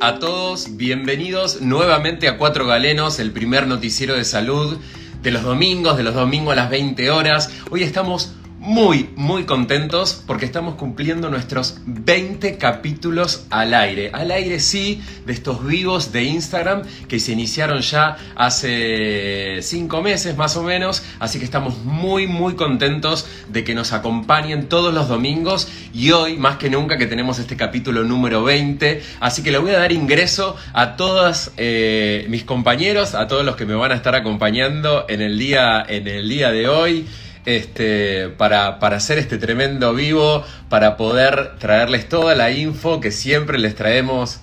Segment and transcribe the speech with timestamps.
[0.00, 0.78] a todos?
[0.78, 4.78] Bienvenidos nuevamente a Cuatro Galenos, el primer noticiero de salud
[5.22, 7.52] de los domingos, de los domingos a las 20 horas.
[7.70, 8.32] Hoy estamos
[8.70, 14.10] muy, muy contentos porque estamos cumpliendo nuestros 20 capítulos al aire.
[14.12, 20.36] Al aire sí, de estos vivos de Instagram que se iniciaron ya hace 5 meses
[20.36, 21.02] más o menos.
[21.18, 26.36] Así que estamos muy, muy contentos de que nos acompañen todos los domingos y hoy
[26.36, 29.02] más que nunca que tenemos este capítulo número 20.
[29.18, 33.56] Así que le voy a dar ingreso a todos eh, mis compañeros, a todos los
[33.56, 37.06] que me van a estar acompañando en el día, en el día de hoy
[37.44, 43.74] este, para, hacer este tremendo vivo, para poder traerles toda la info que siempre les
[43.74, 44.40] traemos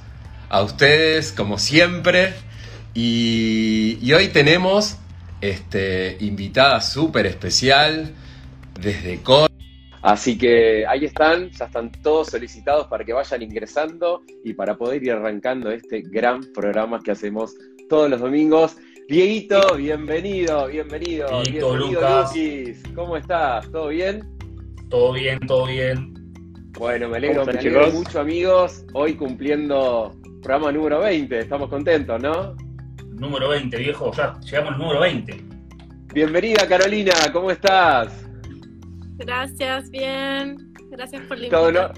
[0.50, 2.34] a ustedes, como siempre.
[2.94, 4.98] Y, y hoy tenemos
[5.42, 8.14] este, invitada súper especial
[8.80, 9.48] desde Córdoba.
[10.02, 15.04] Así que ahí están, ya están todos solicitados para que vayan ingresando y para poder
[15.04, 17.56] ir arrancando este gran programa que hacemos
[17.90, 18.78] todos los domingos.
[19.08, 21.42] Dieguito, bienvenido, bienvenido.
[21.42, 22.34] Dieguito, Lucas.
[22.94, 23.72] ¿Cómo estás?
[23.72, 24.22] ¿Todo bien?
[24.90, 26.14] Todo bien, todo bien.
[26.78, 28.86] Bueno, me alegro, me alegro mucho, amigos.
[28.94, 30.14] Hoy cumpliendo
[30.44, 31.40] programa número 20.
[31.40, 32.58] Estamos contentos, ¿no?
[33.14, 34.12] Número 20, viejo.
[34.12, 35.42] Ya llegamos al número 20.
[36.14, 37.14] Bienvenida, Carolina.
[37.32, 38.26] ¿Cómo estás?
[39.20, 40.74] Gracias, bien.
[40.90, 41.92] Gracias por la invitación.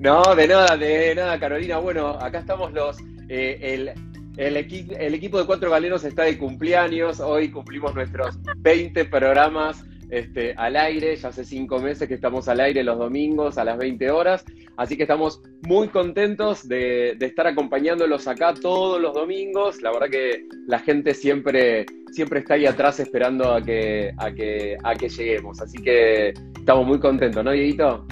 [0.00, 1.78] No, no, de nada, de nada, Carolina.
[1.78, 2.98] Bueno, acá estamos los...
[3.28, 7.20] Eh, el el, equipo de Cuatro Galenos está de cumpleaños.
[7.20, 11.16] Hoy cumplimos nuestros 20 programas este, al aire.
[11.16, 14.44] Ya hace cinco meses que estamos al aire los domingos a las 20 horas.
[14.76, 19.82] Así que estamos muy contentos de, estar acompañándolos acá todos los domingos.
[19.82, 24.78] La verdad que la gente siempre, siempre está ahí atrás esperando a que, a, que,
[24.82, 25.60] a que lleguemos.
[25.60, 28.06] Así que estamos muy contentos, ¿no, Dieguito?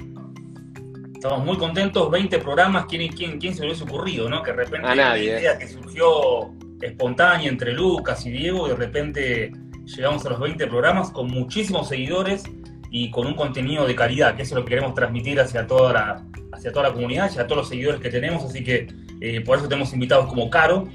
[1.22, 4.42] Estamos muy contentos, 20 programas, ¿quién, quién, quién se lo hubiese ocurrido, no?
[4.42, 8.76] Que de repente a una idea que surgió espontánea entre Lucas y Diego y de
[8.76, 9.52] repente
[9.84, 12.44] llegamos a los 20 programas con muchísimos seguidores
[12.90, 15.92] y con un contenido de calidad, que eso es lo que queremos transmitir hacia toda
[15.92, 18.86] la, hacia toda la comunidad, hacia todos los seguidores que tenemos, así que
[19.20, 20.88] eh, por eso tenemos invitados como Caro,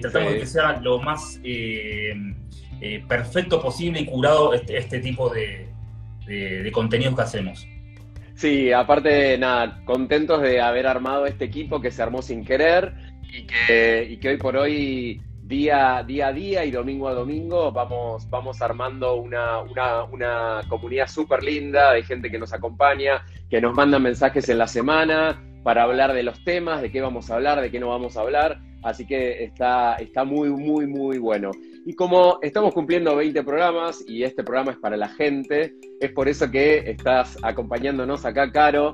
[0.00, 2.14] tratamos de que sea lo más eh,
[2.80, 5.68] eh, perfecto posible y curado este, este tipo de,
[6.26, 7.68] de contenidos que hacemos.
[8.36, 12.92] Sí, aparte, nada, contentos de haber armado este equipo que se armó sin querer
[13.32, 13.46] y
[14.18, 19.14] que, hoy por hoy, día, día a día y domingo a domingo, vamos, vamos armando
[19.14, 24.58] una, una, comunidad súper linda de gente que nos acompaña, que nos manda mensajes en
[24.58, 27.88] la semana para hablar de los temas, de qué vamos a hablar, de qué no
[27.88, 28.60] vamos a hablar.
[28.84, 31.50] Así que está, está muy, muy, muy bueno.
[31.84, 36.28] Y como estamos cumpliendo 20 programas y este programa es para la gente, es por
[36.28, 38.92] eso que estás acompañándonos acá, Caro.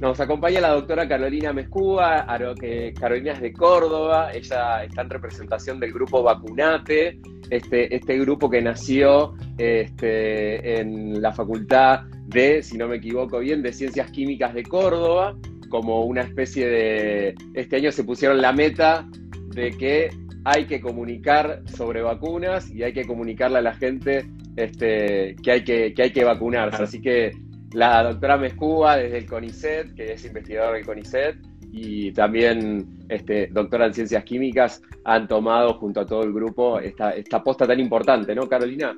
[0.00, 2.26] Nos acompaña la doctora Carolina Mezcúa,
[2.60, 7.20] que Carolina es de Córdoba, ella está en representación del grupo Vacunate,
[7.50, 13.62] este, este grupo que nació este, en la Facultad de, si no me equivoco bien,
[13.62, 15.36] de Ciencias Químicas de Córdoba,
[15.68, 17.34] como una especie de...
[17.54, 19.08] Este año se pusieron la meta
[19.54, 20.10] de que
[20.44, 24.26] hay que comunicar sobre vacunas y hay que comunicarle a la gente
[24.56, 26.82] este, que, hay que, hay que vacunarse.
[26.82, 27.32] Así que
[27.72, 31.36] la doctora Mezcúa desde el CONICET, que es investigadora del CONICET,
[31.70, 37.10] y también este, doctora en ciencias químicas, han tomado junto a todo el grupo esta,
[37.10, 38.96] esta posta tan importante, ¿no, Carolina?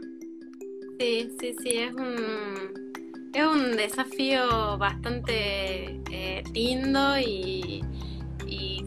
[1.00, 2.89] Sí, sí, sí, es un,
[3.32, 7.82] es un desafío bastante eh, lindo y,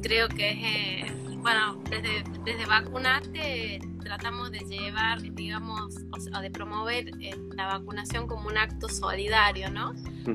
[0.02, 1.10] creo que es...
[1.12, 8.28] Eh, bueno, desde, desde Vacunate tratamos de llevar, digamos, o de promover eh, la vacunación
[8.28, 9.94] como un acto solidario, ¿no?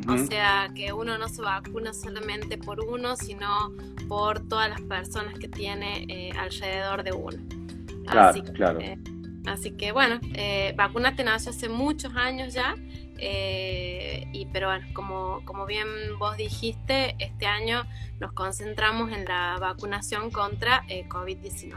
[0.09, 3.73] O sea, que uno no se vacuna solamente por uno, sino
[4.09, 7.39] por todas las personas que tiene eh, alrededor de uno.
[8.05, 8.81] Claro, así, claro.
[9.47, 12.75] así que bueno, eh, Vacunate nació hace muchos años ya
[13.19, 15.87] eh, y, pero bueno, como, como bien
[16.19, 17.85] vos dijiste, este año
[18.21, 21.75] nos concentramos en la vacunación contra eh, COVID-19.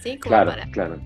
[0.00, 0.18] ¿Sí?
[0.18, 1.00] claro, claro.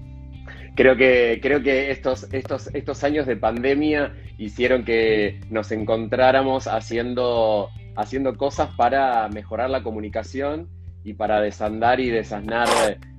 [0.75, 7.71] Creo que, creo que estos, estos, estos años de pandemia hicieron que nos encontráramos haciendo,
[7.97, 10.69] haciendo cosas para mejorar la comunicación
[11.05, 12.69] y para desandar y desasnar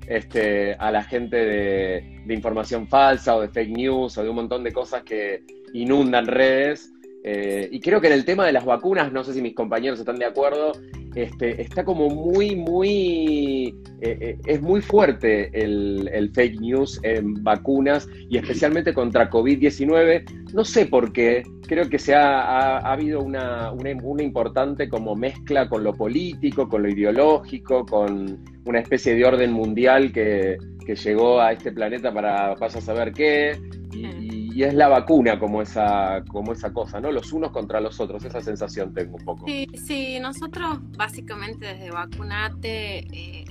[0.07, 4.63] este, a la gente de, información falsa o de fake news o de un montón
[4.63, 5.43] de cosas que
[5.73, 6.91] inundan redes.
[7.23, 9.99] Eh, y creo que en el tema de las vacunas, no sé si mis compañeros
[9.99, 10.71] están de acuerdo,
[11.15, 18.07] este, está como muy, muy, eh, eh, es muy fuerte el, fake news en vacunas
[18.29, 20.53] y especialmente contra COVID-19.
[20.53, 25.83] No sé por qué, creo que se ha, habido una, una, importante como mezcla con
[25.83, 31.51] lo político, con lo ideológico, con una especie de orden mundial que, que llegó a
[31.51, 33.57] este planeta para vaya a saber qué.
[33.91, 34.28] y
[34.59, 37.13] y es la vacuna como esa, como esa cosa, ¿no?
[37.13, 39.45] Los unos contra los otros, esa sensación tengo un poco.
[39.47, 43.45] Sí, sí, nosotros básicamente desde Vacunate eh,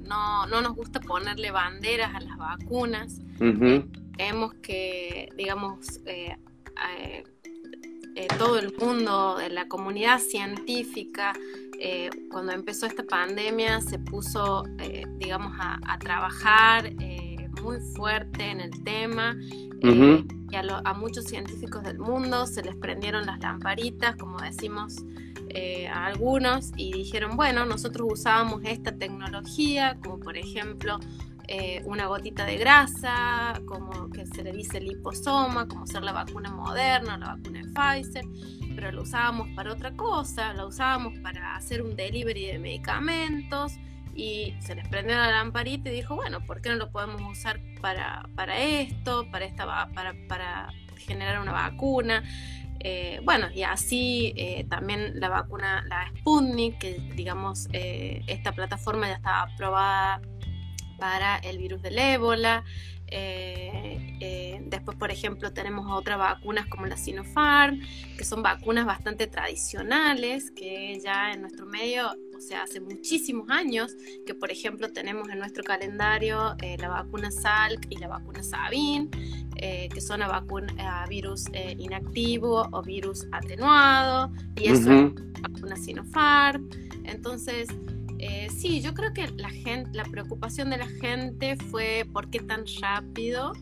[0.00, 3.20] no, no, nos gusta ponerle banderas a las vacunas.
[3.36, 6.34] Creemos que, digamos, eh,
[8.16, 11.34] eh, todo el mundo, de la comunidad científica,
[12.32, 14.64] cuando empezó esta pandemia, se puso,
[15.20, 16.90] digamos, a, a trabajar
[17.78, 19.36] muy fuerte en el tema
[19.82, 24.96] eh, y a, muchos científicos del mundo se les prendieron las lamparitas, como decimos
[25.50, 30.98] eh, a algunos, y dijeron, bueno, nosotros usábamos esta tecnología, como por ejemplo
[31.46, 36.50] eh, una gotita de grasa, como que se le dice liposoma, como ser la vacuna
[36.50, 38.24] moderna, la vacuna de Pfizer,
[38.74, 43.74] pero lo usábamos para otra cosa, la usábamos para hacer un delivery de medicamentos
[44.18, 47.60] y se les prendió la lamparita y dijo, bueno, ¿por qué no lo podemos usar
[47.80, 52.24] para, para esto, para, esta, para, para generar una vacuna?
[52.80, 59.06] Eh, bueno, y así eh, también la vacuna, la Sputnik, que digamos, eh, esta plataforma
[59.06, 60.20] ya estaba aprobada
[60.98, 62.64] para el virus del ébola.
[63.10, 67.80] Después, por ejemplo, tenemos otras vacunas como la Sinopharm,
[68.16, 73.96] que son vacunas bastante tradicionales, que ya en nuestro medio o sea, hace muchísimos años
[74.24, 79.10] que, por ejemplo, tenemos en nuestro calendario eh, la vacuna Salk y la vacuna Sabin,
[79.56, 85.12] eh, que son a, vacuna, virus eh, inactivo o virus atenuado, y eso es
[85.42, 86.68] vacuna Sinopharm.
[87.04, 87.68] Entonces,
[88.50, 92.64] sí, yo creo que la, gente, la preocupación de la gente fue por qué tan
[92.80, 93.52] rápido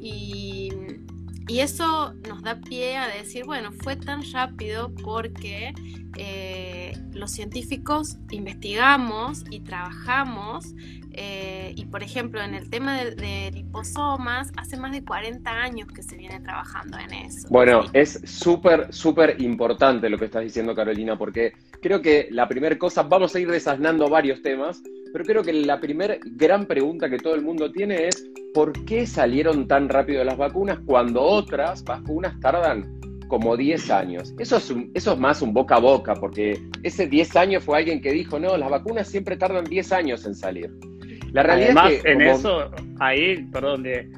[0.00, 0.70] y
[1.48, 5.72] y eso nos da pie a decir, bueno, fue tan rápido porque
[6.16, 10.74] eh, los científicos investigamos y trabajamos
[11.16, 16.02] eh, y por ejemplo en el tema de, liposomas hace más de 40 años que
[16.02, 17.48] se viene trabajando en eso.
[17.50, 22.76] Bueno, es súper, súper importante lo que estás diciendo Carolina porque creo que la primera
[22.78, 24.82] cosa, vamos a ir desasnando varios temas,
[25.12, 29.06] pero creo que la primera gran pregunta que todo el mundo tiene es ¿por qué
[29.06, 32.96] salieron tan rápido las vacunas cuando otras vacunas tardan
[33.28, 34.34] como 10 años.
[34.38, 38.00] Eso es, eso es más un boca a boca, porque ese 10 años fue alguien
[38.00, 40.70] que dijo, no, las vacunas siempre tardan 10 años en salir.
[41.32, 44.08] La realidad es que, en eso, ahí, perdón, de,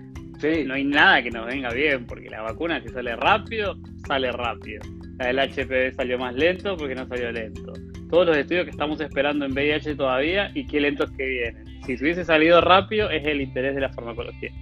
[0.67, 3.77] no hay nada que nos venga bien, porque la vacuna si sale rápido,
[4.07, 4.83] sale rápido.
[5.19, 7.73] La del HPV salió más lento porque no salió lento.
[8.09, 11.65] Todos los estudios que estamos esperando en VIH todavía y qué lentos que vienen.
[11.85, 14.53] Si se hubiese salido rápido es el interés de la farmacología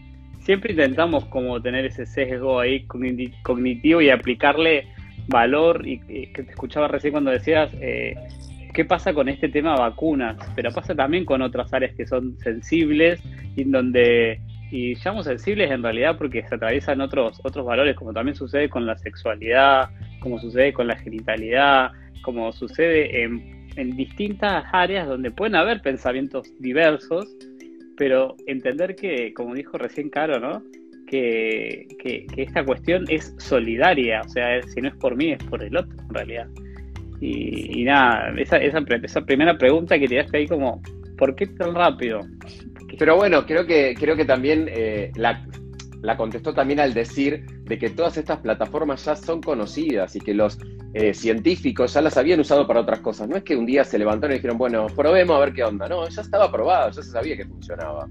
[0.46, 4.86] siempre intentamos como tener ese sesgo ahí cognitivo y aplicarle
[5.26, 8.14] valor y, que te escuchaba recién cuando decías eh,
[8.76, 13.18] qué pasa con este tema vacunas, pero pasa también con otras áreas que son sensibles
[13.56, 14.38] y donde
[14.70, 18.84] y llamo sensibles en realidad porque se atraviesan otros otros valores como también sucede con
[18.84, 19.88] la sexualidad,
[20.20, 23.56] como sucede con la genitalidad, como sucede en,
[23.96, 27.26] distintas áreas donde pueden haber pensamientos diversos
[27.96, 30.62] pero entender que, como dijo recién Caro, ¿no?
[31.06, 31.86] Que,
[32.36, 35.96] esta cuestión es solidaria, o sea, si no es por mí, es por el otro,
[35.98, 36.48] en realidad.
[37.20, 40.82] Y, nada, esa, esa, esa, primera pregunta que tiraste ahí como,
[41.16, 42.20] ¿por qué tan rápido?
[42.98, 45.46] Pero bueno, creo que, creo que también eh, la,
[46.02, 50.34] la contestó también al decir de que todas estas plataformas ya son conocidas y que
[50.34, 50.58] los
[50.94, 53.28] eh, científicos ya las habían usado para otras cosas.
[53.28, 55.88] No es que un día se levantaron y dijeron, bueno, probemos a ver qué onda.
[55.88, 58.08] No, ya estaba probado, ya se sabía que funcionaba.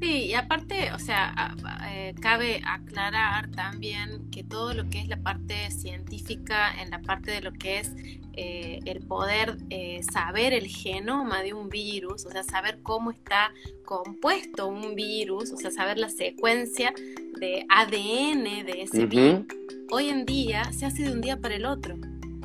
[0.00, 1.54] Sí, y aparte, o sea,
[1.90, 7.30] eh, cabe aclarar también que todo lo que es la parte científica, en la parte
[7.30, 7.92] de lo que es
[8.32, 13.52] eh, el poder eh, saber el genoma de un virus, o sea, saber cómo está
[13.84, 16.94] compuesto un virus, o sea, saber la secuencia
[17.38, 19.44] de ADN de ese virus,
[19.90, 21.96] hoy en día se hace de un día para el otro.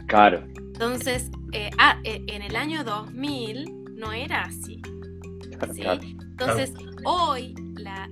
[0.07, 0.45] Claro.
[0.57, 1.31] Entonces,
[1.77, 4.81] ah, en el año 2000 no era así.
[6.37, 6.73] Entonces,
[7.05, 8.09] hoy la,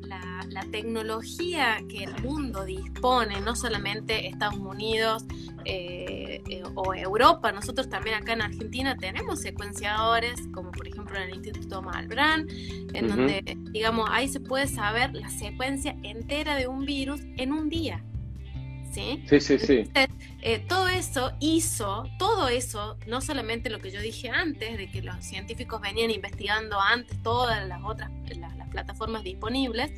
[0.72, 5.24] tecnología que el mundo dispone, no solamente Estados Unidos
[5.66, 11.24] eh, eh, o Europa, nosotros también acá en Argentina tenemos secuenciadores, como por ejemplo en
[11.24, 12.48] el Instituto Malbrán,
[12.94, 17.70] en donde, digamos, ahí se puede saber la secuencia entera de un virus en un
[17.70, 18.04] día.
[18.94, 19.24] ¿Sí?
[19.28, 19.84] Sí, sí, sí.
[20.42, 25.02] Eh, todo eso hizo, todo eso, no solamente lo que yo dije antes, de que
[25.02, 29.92] los científicos venían investigando antes todas las otras las, plataformas disponibles,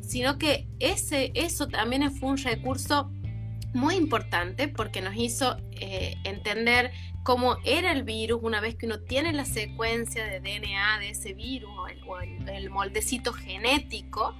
[0.00, 3.10] sino que ese, eso también fue un recurso
[3.74, 6.90] muy importante porque nos hizo eh, entender
[7.22, 11.34] cómo era el virus una vez que uno tiene la secuencia de DNA de ese
[11.34, 11.70] virus
[12.06, 14.34] o el, moldecito genético,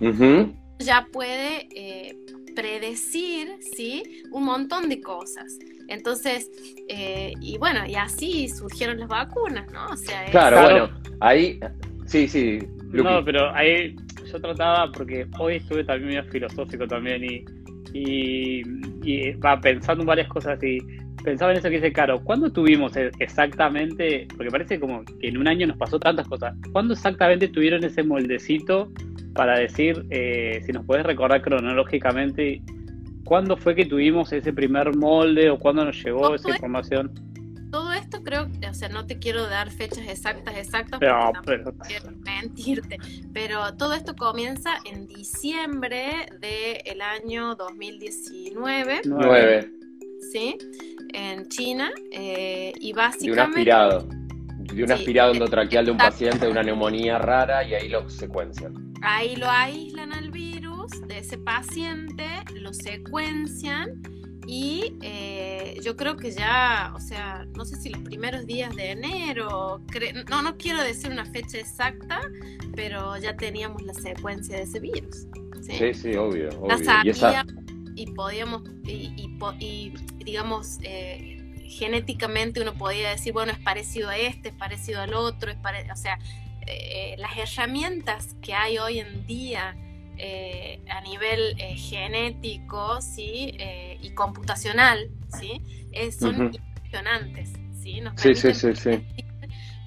[0.79, 2.17] ya puede eh,
[2.55, 4.23] predecir, ¿sí?
[4.31, 5.59] Un montón de cosas.
[5.89, 6.51] Entonces,
[6.89, 9.87] eh, y bueno, y así surgieron las vacunas, ¿no?
[9.87, 11.61] O sea, claro, bueno, ahí,
[12.07, 12.59] sí, sí.
[12.93, 13.97] No, pero ahí
[14.31, 17.45] yo trataba, porque hoy estuve también medio filosófico también y,
[17.93, 20.79] y, va pensando en varias cosas y
[21.23, 25.39] pensaba en eso que dice Caro, ¿cuándo tuvimos e-, exactamente, porque parece como que en
[25.39, 28.91] un año nos pasó tantas cosas, ¿cuándo exactamente tuvieron ese moldecito
[29.35, 32.63] para decir, eh, si nos puedes recordar cronológicamente,
[33.25, 37.13] cuándo fue que tuvimos ese primer molde o cuándo nos llegó esa información?
[37.71, 41.75] Todo esto creo, o sea, no te quiero dar fechas exactas, exactas, pero, pero...
[41.79, 42.99] quiero mentirte,
[43.33, 49.01] pero todo esto comienza en diciembre del año 2019.
[49.05, 49.71] 9.
[50.33, 50.57] ¿Sí?
[51.13, 53.31] En China, eh, y básicamente...
[53.31, 54.24] De un aspirado,
[54.73, 58.93] de un aspirado endotraqueal de un paciente de una neumonía rara y ahí lo secuencian.
[59.03, 64.03] Ahí lo aíslan al virus de ese paciente, lo secuencian
[64.47, 68.91] y eh, yo creo que ya, o sea, no sé si los primeros días de
[68.91, 69.81] enero,
[70.29, 72.21] no, no quiero decir una fecha exacta,
[72.75, 75.27] pero ya teníamos la secuencia de ese virus.
[75.63, 76.51] Sí, sí, obvio.
[77.95, 84.55] y, podíamos, y, digamos, eh, genéticamente uno podía decir, bueno, es parecido a este, es
[84.55, 85.59] parecido al otro, es
[85.93, 86.19] o sea,
[86.67, 89.77] eh, las herramientas que hay hoy en día
[90.17, 93.57] eh, a nivel eh, genético ¿sí?
[94.01, 95.61] y computacional ¿sí?
[96.19, 97.53] son impresionantes.
[97.83, 98.01] ¿sí?
[98.17, 99.05] sí, sí, sí, sí.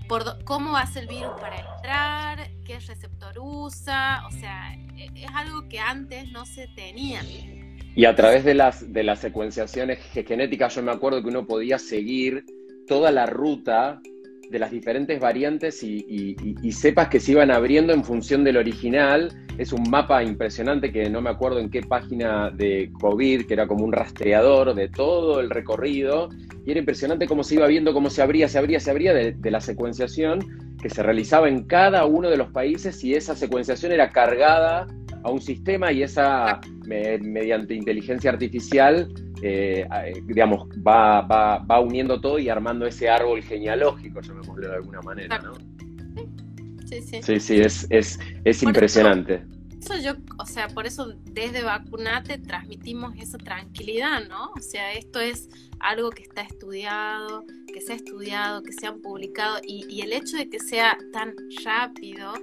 [0.07, 5.67] Por cómo hace el virus para entrar, qué receptor usa, o sea, e, es algo
[5.67, 7.21] que antes no se tenía.
[7.97, 11.79] Y a través de las, de las secuenciaciones genéticas, yo me acuerdo que uno podía
[11.79, 12.45] seguir
[12.85, 13.99] toda la ruta
[14.51, 16.35] de las diferentes variantes y,
[16.71, 19.31] sepas que se iban abriendo en función del original.
[19.57, 23.65] Es un mapa impresionante que no me acuerdo en qué página de COVID, que era
[23.65, 26.29] como un rastreador de todo el recorrido.
[26.67, 29.31] Y era impresionante cómo se iba viendo, cómo se abría, se abría, se abría de,
[29.31, 33.91] de la secuenciación que se realizaba en cada uno de los países y esa secuenciación
[33.91, 34.85] era cargada
[35.27, 39.09] a un sistema y esa, mediante inteligencia artificial,
[39.41, 44.75] eh, eh, digamos, va, va, va, uniendo todo y armando ese árbol genealógico, llamémoslo de
[44.75, 45.53] alguna manera, ¿no?
[46.85, 47.21] Sí, sí.
[47.21, 49.33] Sí, sí, es, es, es impresionante.
[49.35, 49.56] Eso
[50.01, 54.51] yo, o sea, por eso desde Vacunate transmitimos esa tranquilidad, ¿no?
[54.57, 59.01] O sea, esto es algo que está estudiado, que se ha estudiado, que se han
[59.01, 62.33] publicado y, el hecho de que sea tan rápido,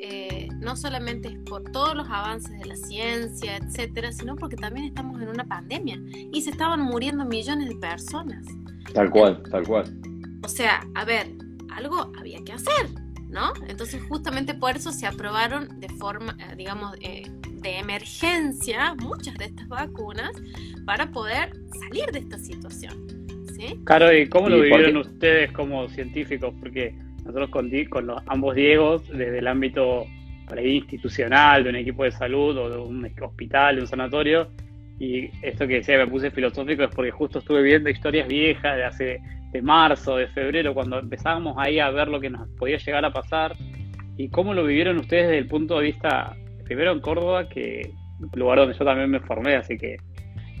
[0.00, 4.86] eh, no solamente es por todos los avances de la ciencia, etcétera, sino porque también
[4.86, 6.00] estamos en una pandemia
[6.32, 8.46] y se estaban muriendo millones de personas.
[8.92, 10.00] Tal cual, tal cual.
[10.42, 11.34] O sea, a ver,
[11.70, 12.88] algo había que hacer,
[13.34, 13.52] ¿no?
[13.68, 17.24] Entonces justamente por eso se aprobaron de forma, eh, digamos, eh,
[17.62, 20.30] de emergencia muchas de estas vacunas
[20.86, 21.50] para poder
[21.80, 22.94] salir de esta situación.
[23.56, 23.80] ¿sí?
[23.84, 26.54] Claro, ¿y cómo lo vivieron ustedes como científicos?
[26.60, 30.06] Porque nosotros con, con los, ambos Diegos, desde el ámbito
[30.62, 34.50] institucional, de un equipo de salud o de un hospital, de un sanatorio,
[34.98, 38.84] y esto que decía, me puse filosófico, es porque justo estuve viendo historias viejas de
[38.84, 39.20] hace
[39.52, 43.12] de marzo, de febrero, cuando empezábamos ahí a ver lo que nos podía llegar a
[43.12, 43.54] pasar
[44.16, 47.92] y cómo lo vivieron ustedes desde el punto de vista, primero en Córdoba, que
[48.34, 49.96] lugar donde yo también me formé, así que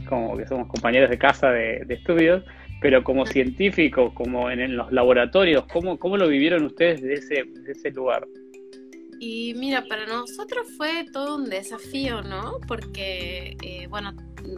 [0.08, 2.44] como que somos compañeros de casa de, estudios,
[2.80, 7.72] pero como científicos, como en, los laboratorios, ¿cómo, ¿cómo, lo vivieron ustedes de ese, de
[7.72, 8.24] ese lugar?
[9.20, 12.58] Y mira, para nosotros fue todo un desafío, ¿no?
[12.66, 14.14] Porque, eh, bueno,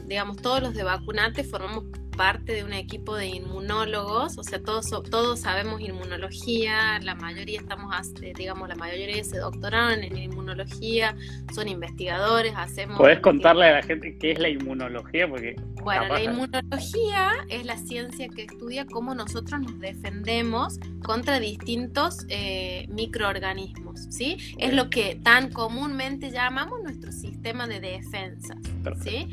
[0.06, 1.84] digamos, todos los de vacunate formamos
[2.16, 7.94] parte de un equipo de inmunólogos, o sea, todos, todos sabemos inmunología, la mayoría estamos,
[8.36, 11.14] digamos, la mayoría se doctoraron en inmunología,
[11.54, 12.98] son investigadores, hacemos...
[12.98, 15.28] ¿Puedes contarle a la gente qué es la inmunología?
[15.28, 22.26] Porque bueno, la inmunología es la ciencia que estudia cómo nosotros nos defendemos contra distintos
[22.28, 24.36] eh, microorganismos, ¿sí?
[24.58, 28.56] Es lo que tan comúnmente llamamos nuestro sistema de defensa,
[29.02, 29.28] ¿sí?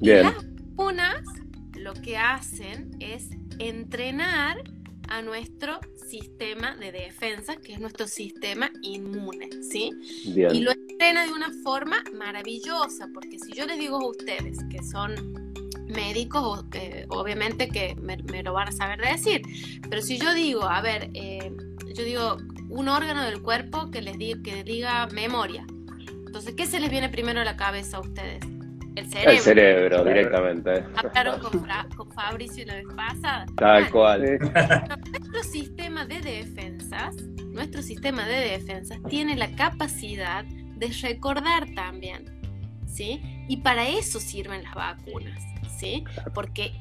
[0.00, 1.22] Y las vacunas
[1.84, 4.56] lo que hacen es entrenar
[5.08, 9.90] a nuestro sistema de defensa, que es nuestro sistema inmune, ¿sí?
[10.24, 14.82] Y lo entrena de una forma maravillosa, porque si yo les digo a ustedes que
[14.82, 19.42] son médicos, eh, obviamente que me, lo van a saber decir.
[19.90, 21.52] Pero si yo digo, a ver, eh,
[21.94, 22.38] yo digo
[22.70, 25.66] un órgano del cuerpo que les diga, que diga memoria.
[26.08, 28.53] Entonces, ¿qué se les viene primero a la cabeza a ustedes?
[28.96, 29.30] El cerebro.
[29.30, 30.84] El cerebro, directamente.
[30.96, 33.46] Hablaron con, con Fabricio la vez pasada.
[33.56, 34.38] Tal cual.
[34.38, 42.40] Nuestro sistema de defensas, nuestro sistema de defensas tiene la capacidad de recordar también,
[42.86, 43.20] ¿sí?
[43.48, 45.42] Y para eso sirven las vacunas,
[45.78, 46.04] ¿sí?
[46.32, 46.72] Porque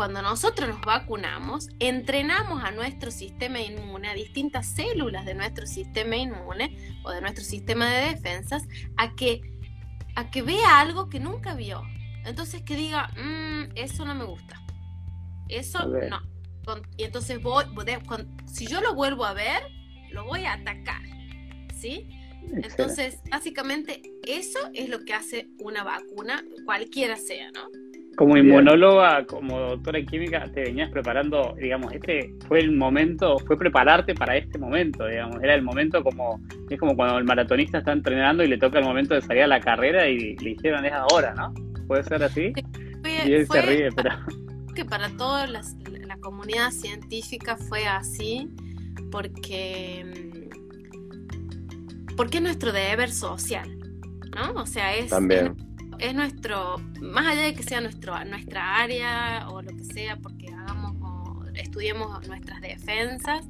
[0.00, 6.16] cuando nosotros nos vacunamos, entrenamos a nuestro sistema inmune, a distintas células de nuestro sistema
[6.16, 6.74] inmune
[7.04, 9.42] o de nuestro sistema de defensas, a que,
[10.20, 11.82] a que vea algo que nunca vio.
[12.24, 14.60] Entonces que diga, mm, eso no me gusta.
[15.48, 16.20] Eso no.
[16.96, 17.64] y entonces voy,
[18.46, 19.62] si yo lo vuelvo a ver,
[20.10, 21.02] lo voy a atacar.
[21.74, 22.08] ¿Sí?
[22.52, 27.68] Entonces, básicamente, eso es lo que hace una vacuna, cualquiera sea, ¿no?
[28.16, 33.56] Como inmunóloga, como doctora en química, te venías preparando, digamos, este fue el momento, fue
[33.56, 37.92] prepararte para este momento, digamos, era el momento como, es como cuando el maratonista está
[37.92, 40.92] entrenando y le toca el momento de salir a la carrera y le hicieron es
[40.92, 41.54] ahora, ¿no?
[41.86, 42.52] ¿Puede ser así?
[43.26, 44.10] y él se ríe, pero...
[44.74, 45.62] Que para toda la,
[46.20, 48.48] comunidad científica fue así,
[49.10, 50.04] porque,
[52.16, 53.78] porque es nuestro deber social,
[54.34, 54.60] ¿no?
[54.60, 55.10] O sea, es...
[55.10, 55.69] También es
[56.14, 60.96] nuestro, más allá de que sea nuestro, nuestra área o lo que sea, porque hagamos
[61.00, 63.46] o estudiemos nuestras defensas,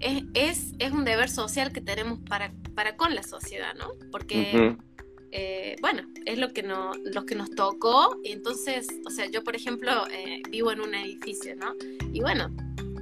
[0.00, 3.92] es, es, un deber social que tenemos para, para con la sociedad, ¿no?
[4.10, 4.76] Porque,
[5.32, 8.18] eh, bueno, es lo que, no, lo que nos tocó.
[8.22, 11.74] Y entonces, o sea, yo, por ejemplo, eh, vivo en un edificio, ¿no?
[12.12, 12.54] Y bueno,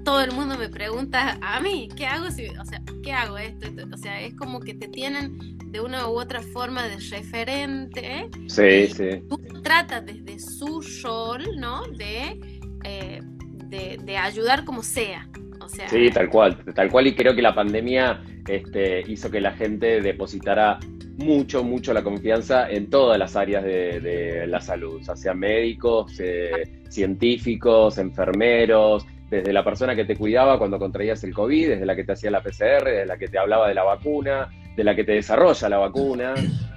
[0.04, 3.68] todo el mundo me pregunta a mí, ¿qué hago si, o sea, qué hago esto?
[3.92, 8.28] O sea, es como que te tienen de una u otra forma de referente.
[8.46, 9.22] Sí, sí.
[9.28, 11.82] Tú tratas desde su rol, ¿no?
[11.96, 12.38] De,
[12.84, 15.28] eh, de, ayudar como sea.
[15.60, 17.06] O sea, sí, tal cual, tal cual.
[17.06, 20.78] Y creo que la pandemia este, hizo que la gente depositara
[21.16, 26.82] mucho, mucho la confianza en todas las áreas de, la salud, ya sean médicos, eh,
[26.88, 32.04] científicos, enfermeros, desde la persona que te cuidaba cuando contraías el COVID, desde la que
[32.04, 35.04] te hacía la PCR, desde la que te hablaba de la vacuna, de la que
[35.04, 36.34] te desarrolla la vacuna.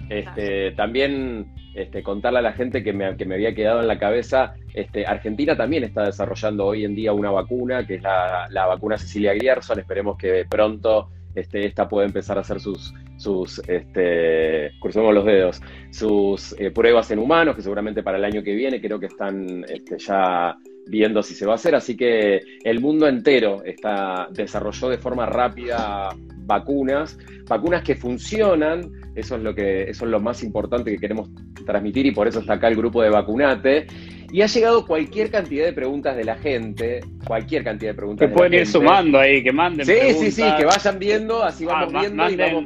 [0.09, 3.99] Este, también este, contarle a la gente que me, que me, había quedado en la
[3.99, 8.65] cabeza, este, Argentina también está desarrollando hoy en día una vacuna, que es la, la
[8.65, 9.79] vacuna Cecilia Grierson.
[9.79, 15.61] Esperemos que pronto este, esta pueda empezar a hacer sus, sus este, cruzamos los dedos,
[15.91, 19.63] sus eh, pruebas en humanos, que seguramente para el año que viene creo que están
[19.69, 20.57] este, ya
[20.89, 21.75] viendo si se va a hacer.
[21.75, 26.09] Así que el mundo entero está, desarrolló de forma rápida
[26.47, 31.29] vacunas, vacunas que funcionan, eso es lo que, eso es lo más importante que queremos
[31.65, 33.87] transmitir y por eso está acá el grupo de vacunate.
[34.31, 38.27] Y ha llegado cualquier cantidad de preguntas de la gente, cualquier cantidad de preguntas.
[38.27, 39.85] Que pueden ir sumando ahí, que manden.
[39.85, 42.65] Sí, sí, sí, que vayan viendo, así vamos ah, viendo y vamos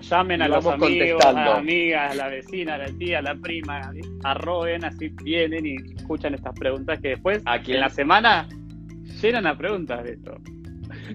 [0.00, 3.34] llamen a los amigos, a las amigas, a la vecina, a la tía, a la
[3.34, 3.90] prima,
[4.24, 8.48] arroben, así vienen y escuchan estas preguntas que después, aquí en la semana,
[9.20, 10.38] llenan a preguntas de esto.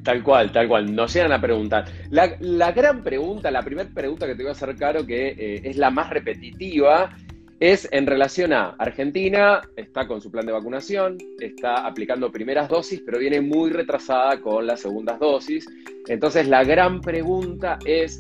[0.03, 1.85] Tal cual, tal cual, nos llegan a preguntar.
[2.09, 5.77] La, gran pregunta, la primera pregunta que te voy a hacer, Caro, que eh, es
[5.77, 7.15] la más repetitiva,
[7.61, 13.03] es en relación a Argentina, está con su plan de vacunación, está aplicando primeras dosis,
[13.05, 15.67] pero viene muy retrasada con las segundas dosis.
[16.07, 18.17] Entonces la gran pregunta es,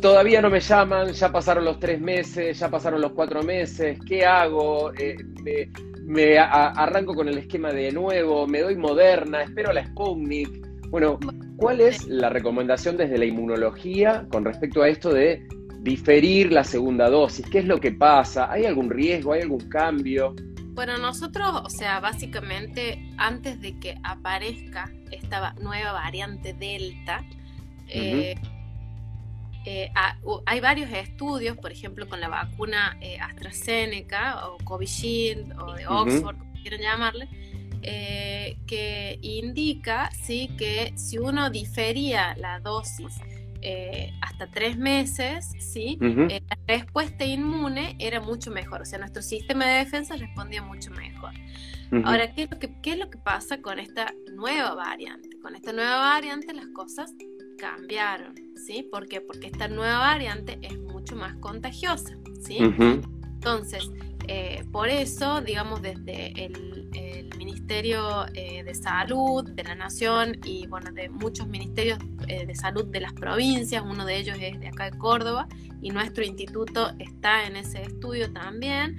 [0.00, 4.24] todavía no me llaman, ya pasaron los tres meses, ya pasaron los cuatro meses, ¿qué
[4.24, 4.92] hago?
[4.94, 5.16] Eh,
[6.04, 10.64] me arranco con el esquema de nuevo, me doy moderna, espero la Sputnik.
[10.88, 11.18] Bueno,
[11.56, 15.46] ¿cuál es la recomendación desde la inmunología con respecto a esto de
[15.80, 17.44] diferir la segunda dosis?
[17.50, 18.50] ¿Qué es lo que pasa?
[18.52, 19.32] ¿Hay algún riesgo?
[19.32, 20.36] ¿Hay algún cambio?
[20.74, 27.24] Bueno, nosotros, o sea, básicamente antes de que aparezca esta nueva variante Delta,
[27.88, 28.36] eh,
[30.46, 36.38] hay varios estudios, por ejemplo, con la vacuna eh, AstraZeneca o Covishield o de Oxford,
[36.38, 37.28] como quieran llamarle,
[37.82, 40.50] eh, que indica ¿sí?
[40.56, 43.20] que si uno difería la dosis
[44.20, 45.98] hasta tres meses, ¿sí?
[46.00, 51.32] la respuesta inmune era mucho mejor, o sea, nuestro sistema de defensa respondía mucho mejor.
[52.04, 55.30] Ahora, ¿qué es, lo que, ¿qué es lo que pasa con esta nueva variante?
[55.40, 57.12] Con esta nueva variante las cosas
[57.56, 58.86] cambiaron, ¿sí?
[58.90, 59.20] ¿Por qué?
[59.20, 62.58] Porque esta nueva variante es mucho más contagiosa, ¿sí?
[62.58, 63.90] Entonces,
[64.28, 66.76] eh, por eso, digamos, desde el,
[67.36, 72.86] Ministerio eh, de Salud de la Nación y, bueno, de muchos ministerios eh, de salud
[72.86, 75.48] de las provincias, uno de ellos es de acá de Córdoba,
[75.82, 78.96] y nuestro instituto está en ese estudio también,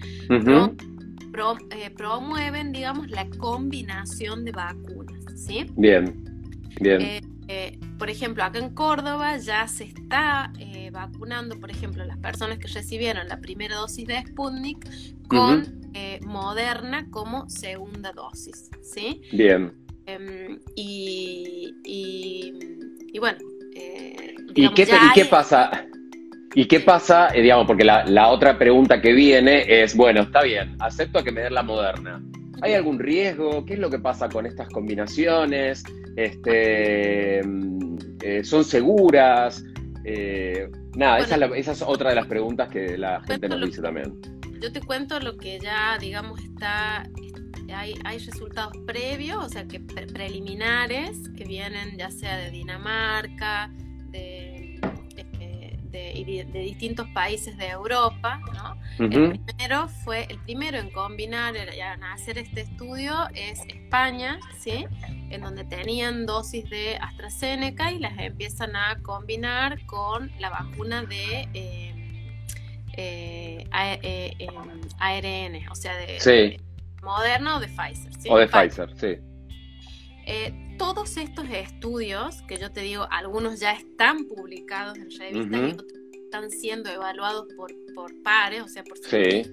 [1.96, 5.66] promueven, digamos, la combinación de vacunas, ¿sí?
[5.76, 6.14] Bien,
[6.80, 7.37] bien.
[7.98, 10.52] Por ejemplo, acá en Córdoba ya se está
[10.92, 14.90] vacunando, por ejemplo, las personas que recibieron la primera dosis de Sputnik
[15.28, 15.82] con
[16.26, 19.22] Moderna como segunda dosis, ¿sí?
[19.32, 19.74] Bien.
[20.08, 23.38] Em, y, y, bueno.
[23.76, 25.86] Eh, ¿Y, qué, ¿Y qué pasa?
[26.56, 27.28] ¿Y qué pasa?
[27.36, 31.42] Eh, digamos, porque la, otra pregunta que viene es, bueno, está bien, acepto que me
[31.42, 32.24] den la moderna.
[32.62, 33.66] ¿Hay algún riesgo?
[33.66, 35.84] ¿Qué es lo que pasa con estas combinaciones?
[36.16, 39.64] Este, mm, eh, ¿Son seguras?
[40.96, 44.18] nada, esa, es otra de las preguntas que la gente nos dice también.
[44.62, 47.04] Yo te cuento lo que ya, digamos, está,
[47.74, 53.72] hay, resultados previos, o sea, que preliminares, que vienen ya sea de Dinamarca,
[54.10, 54.57] de,
[55.92, 58.78] de, distintos países de Europa, ¿no?
[59.00, 64.86] El primero fue, el primero en combinar, en hacer este estudio es España, ¿sí?
[65.30, 71.48] En donde tenían dosis de AstraZeneca y las empiezan a combinar con la vacuna de
[71.54, 71.94] eh,
[72.94, 73.68] eh,
[75.00, 76.60] ARN, em, o sea, de,
[77.04, 78.14] Moderna o de Pfizer.
[78.16, 78.30] ¿sí?
[78.30, 79.18] O de Pfizer, sí.
[80.78, 85.72] Eh, todos estos estudios, que yo te digo, algunos ya están publicados en revistas y
[85.72, 89.50] otros están siendo evaluados por, por pares, o sea, por sí.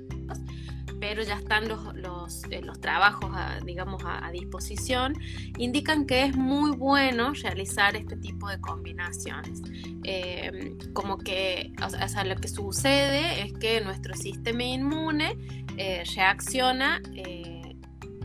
[1.00, 3.30] pero ya están los, los, eh, los trabajos,
[3.64, 5.14] digamos, a, disposición,
[5.56, 9.62] indican que es muy bueno realizar este tipo de combinaciones.
[10.02, 15.38] Eh, como que, o sea, lo que sucede es que nuestro sistema inmune
[15.78, 17.00] eh, reacciona.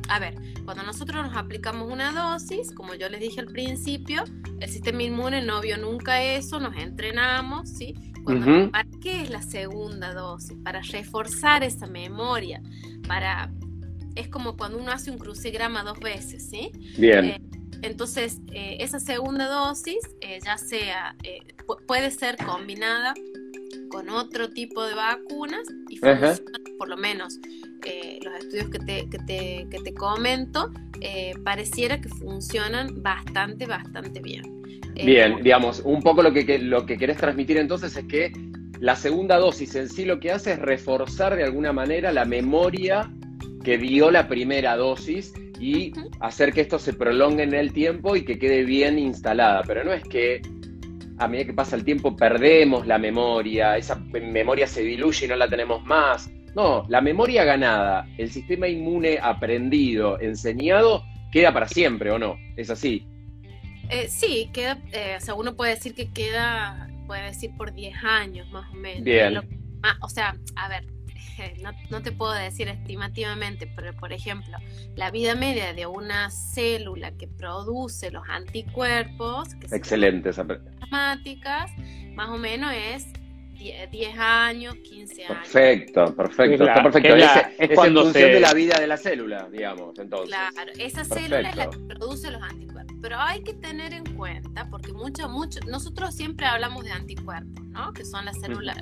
[0.09, 4.23] Eh, a ver, cuando nosotros nos aplicamos una dosis, como yo les dije al principio,
[4.59, 7.93] el sistema inmune no vio nunca eso, nos entrenamos, ¿sí?
[8.71, 10.57] ¿Para qué es la segunda dosis?
[10.63, 12.61] Para reforzar esa memoria,
[13.07, 13.51] para...
[14.15, 16.71] Es como cuando uno hace un crucigrama dos veces, ¿sí?
[16.97, 17.25] Bien.
[17.25, 17.41] Eh,
[17.81, 19.99] entonces, esa segunda dosis,
[20.43, 21.15] ya sea,
[21.87, 23.13] puede ser combinada
[23.89, 25.99] con otro tipo de vacunas y
[26.77, 27.39] por lo menos
[27.85, 33.65] eh, los estudios que te, que te, que te comento, eh, pareciera que funcionan bastante,
[33.65, 34.43] bastante bien.
[34.95, 38.31] Eh, bien, digamos, un poco lo que, lo que querés transmitir entonces es que
[38.79, 43.11] la segunda dosis en sí lo que hace es reforzar de alguna manera la memoria
[43.63, 48.23] que dio la primera dosis y hacer que esto se prolongue en el tiempo y
[48.23, 49.63] que quede bien instalada.
[49.67, 50.41] Pero no es que
[51.17, 55.35] a medida que pasa el tiempo perdemos la memoria, esa memoria se diluye y no
[55.35, 56.31] la tenemos más.
[56.55, 62.37] No, la memoria ganada, el sistema inmune aprendido, enseñado, queda para siempre, ¿o no?
[62.55, 63.05] ¿Es así?
[63.89, 68.03] Eh, sí, queda, eh, o sea, uno puede decir que queda, puede decir por 10
[68.03, 69.03] años más o menos.
[69.03, 69.37] Bien.
[70.01, 70.85] o sea, a ver,
[71.89, 74.57] no, te puedo decir estimativamente, pero por ejemplo,
[74.95, 80.31] la vida media de una célula que produce los anticuerpos, que Excelente
[82.15, 83.07] más o menos es
[83.59, 85.37] 10, años, 15 años.
[85.39, 87.15] Perfecto, perfecto, está perfecto.
[87.15, 90.29] Es, cuando en función de la vida de la célula, digamos, entonces.
[90.29, 92.95] Claro, esa célula es la que produce los anticuerpos.
[93.01, 97.93] Pero hay que tener en cuenta, porque mucho, mucho, nosotros siempre hablamos de anticuerpos, ¿no?
[97.93, 98.77] Que son las células,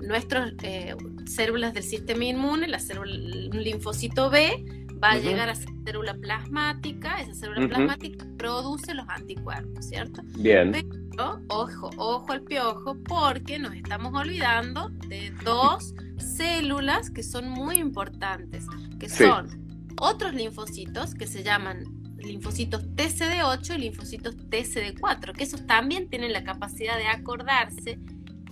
[0.00, 0.94] nuestras eh,
[1.26, 4.64] células del sistema inmune, la célula, un linfocito B,
[5.02, 10.22] va a llegar a ser célula plasmática, esa célula plasmática produce los anticuerpos, ¿cierto?
[10.36, 10.72] Bien.
[10.72, 10.99] Pero,
[11.48, 18.66] ojo, ojo al piojo, porque nos estamos olvidando de dos células que son muy importantes,
[18.98, 19.66] que son
[19.98, 21.84] otros linfocitos que se llaman
[22.18, 27.98] linfocitos TCD8 y linfocitos TCD4, que esos también tienen la capacidad de acordarse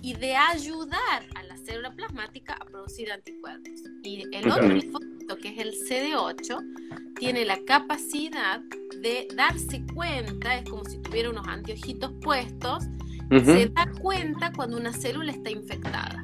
[0.01, 3.83] y de ayudar a la célula plasmática a producir anticuerpos.
[4.03, 8.61] Y el otro linfocito, que es el CD8, tiene la capacidad
[9.01, 12.85] de darse cuenta, es como si tuviera unos anteojitos puestos,
[13.29, 16.23] se da cuenta cuando una célula está infectada.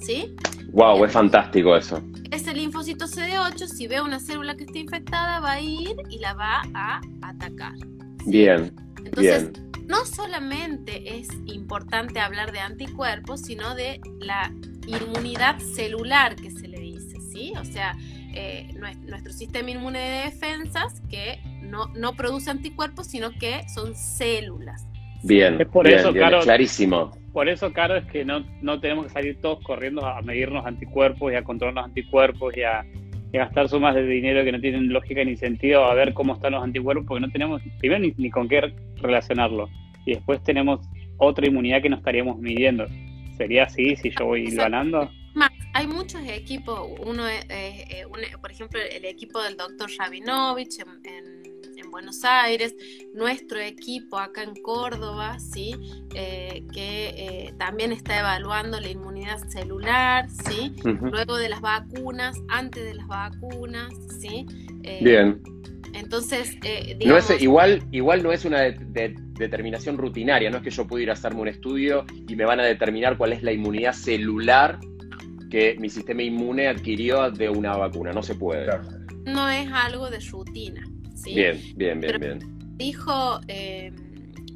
[0.00, 0.34] ¿Sí?
[0.72, 2.02] Wow, es fantástico eso.
[2.30, 6.32] Ese linfocito CD8, si ve una célula que está infectada, va a ir y la
[6.32, 7.74] va a atacar.
[8.24, 8.72] Bien.
[9.04, 9.50] Entonces,
[9.86, 14.52] no solamente es importante hablar de anticuerpos, sino de la
[14.86, 17.52] inmunidad celular que se le dice, ¿sí?
[17.60, 17.96] O sea,
[18.34, 24.86] eh, nuestro sistema inmune de defensas que no, no produce anticuerpos, sino que son células.
[25.22, 27.10] Bien, es por eso, clarísimo.
[27.32, 31.32] Por eso, Caro, es que no, no tenemos que salir todos corriendo a medirnos anticuerpos
[31.32, 32.84] y a controlar los anticuerpos y a,
[33.38, 36.64] gastar sumas de dinero que no tienen lógica ni sentido a ver cómo están los
[36.64, 39.68] anticuerpos, porque no tenemos primero ni, ni con qué relacionarlo.
[40.06, 40.80] Y después tenemos
[41.18, 42.86] otra inmunidad que no estaríamos midiendo.
[43.36, 45.10] ¿Sería así si yo voy ganando?
[45.72, 47.44] hay muchos equipos, uno es,
[48.40, 51.39] por ejemplo, el equipo del doctor Rabinovich en,
[51.90, 52.74] Buenos Aires,
[53.14, 55.74] nuestro equipo acá en Córdoba, ¿sí?
[56.14, 60.74] Eh, que eh, también está evaluando la inmunidad celular, ¿sí?
[60.84, 64.46] luego de las vacunas, antes de las vacunas, ¿sí?
[64.84, 65.42] Eh, Bien.
[65.92, 70.86] Entonces, digamos, no es, igual, igual no es una determinación rutinaria, no es que yo
[70.86, 73.92] pueda ir a hacerme un estudio y me van a determinar cuál es la inmunidad
[73.92, 74.78] celular
[75.50, 78.70] que mi sistema inmune adquirió de una vacuna, no se puede.
[79.24, 80.86] No es algo de rutina.
[81.24, 82.38] Bien, bien, bien, bien.
[82.76, 83.92] Dijo, eh,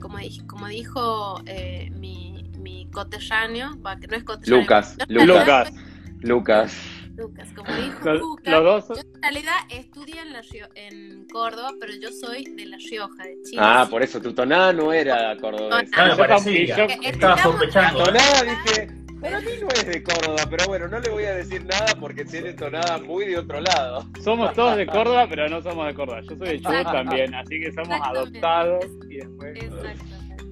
[0.01, 4.61] como, como dijo eh, mi, mi coterráneo, que no es coterráneo.
[4.63, 5.73] Lucas, Lucas,
[6.21, 6.77] Lucas.
[7.17, 10.43] Lucas, como dijo Lucas, yo en realidad estudié en, la,
[10.75, 13.59] en Córdoba, pero yo soy de La Rioja, de Chile.
[13.61, 16.07] Ah, por eso tu tonada no era cordobesa.
[16.07, 16.87] No, no, parecía.
[16.87, 18.01] Estaba sospechando.
[18.01, 21.35] La tonada, dije, para mí no es de Córdoba, pero bueno, no le voy a
[21.35, 24.07] decir nada porque tiene tonada muy de otro lado.
[24.23, 26.21] Somos todos de Córdoba, pero no somos de Córdoba.
[26.29, 29.57] Yo soy de Chubut también, así que somos adoptados y después.
[29.57, 30.45] Exactamente.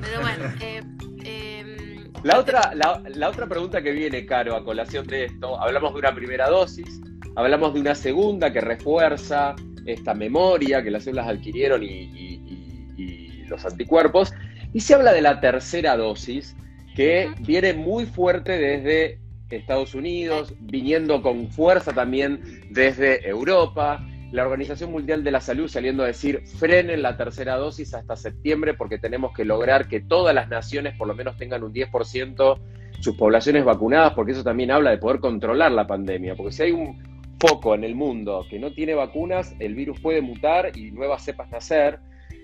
[0.00, 0.82] Pero bueno, eh,
[1.24, 5.98] em, la otra, la, otra pregunta que viene, Caro, a colación de esto, hablamos de
[5.98, 7.00] una primera dosis,
[7.34, 14.32] hablamos de una segunda que refuerza esta memoria que las células adquirieron y los anticuerpos,
[14.72, 16.54] y se habla de la tercera dosis,
[17.00, 24.06] que viene muy fuerte desde Estados Unidos, viniendo con fuerza también desde Europa.
[24.32, 28.74] La Organización Mundial de la Salud saliendo a decir frenen la tercera dosis hasta septiembre
[28.74, 32.58] porque tenemos que lograr que todas las naciones por lo menos tengan un 10%
[33.00, 36.72] sus poblaciones vacunadas, porque eso también habla de poder controlar la pandemia, porque si hay
[36.72, 37.02] un
[37.40, 41.50] foco en el mundo que no tiene vacunas, el virus puede mutar y nuevas cepas
[41.50, 41.98] nacer.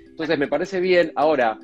[0.09, 1.13] Entonces me parece bien.
[1.15, 1.59] Ahora,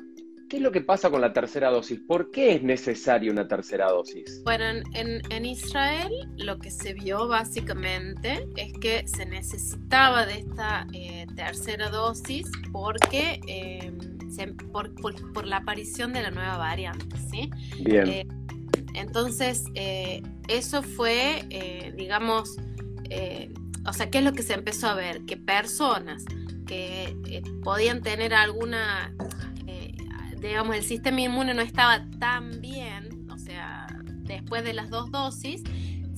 [0.49, 1.99] ¿Qué es lo que pasa con la tercera dosis?
[1.99, 4.41] ¿Por qué es necesaria una tercera dosis?
[4.43, 11.25] Bueno, en, Israel lo que se vio básicamente es que se necesitaba de esta eh,
[11.35, 13.91] tercera dosis porque eh,
[14.71, 17.49] por, la aparición de la nueva variante, ¿sí?
[17.83, 18.07] Bien.
[18.07, 18.27] Eh,
[18.95, 19.65] entonces,
[20.47, 22.57] eso fue, digamos,
[23.87, 25.25] o sea, ¿qué es lo que se empezó a ver?
[25.25, 26.23] Que personas
[26.67, 29.13] que podían tener alguna
[30.47, 35.63] digamos, el sistema inmune no estaba tan bien, o sea, después de las dos dosis,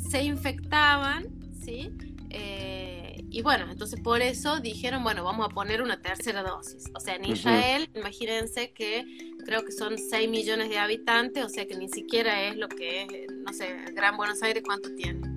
[0.10, 1.92] se infectaban, ¿sí?
[2.30, 6.86] Eh, y bueno, entonces por eso dijeron, bueno, vamos a poner una tercera dosis.
[6.94, 9.06] O sea, en Israel, imagínense que
[9.46, 13.04] creo que son 6 millones de habitantes, o sea que ni siquiera es lo que
[13.04, 15.35] es, no sé, Gran Buenos Aires, ¿cuánto tiene?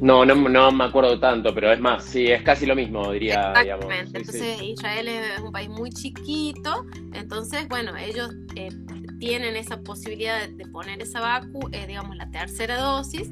[0.00, 3.52] No, no, no me acuerdo tanto, pero es más, sí, es casi lo mismo, diría.
[3.56, 4.18] Exactamente.
[4.18, 8.68] entonces, Israel es un país muy chiquito, entonces, bueno, ellos eh,
[9.18, 13.30] tienen esa posibilidad de, poner esa vacu, eh, digamos, la tercera dosis,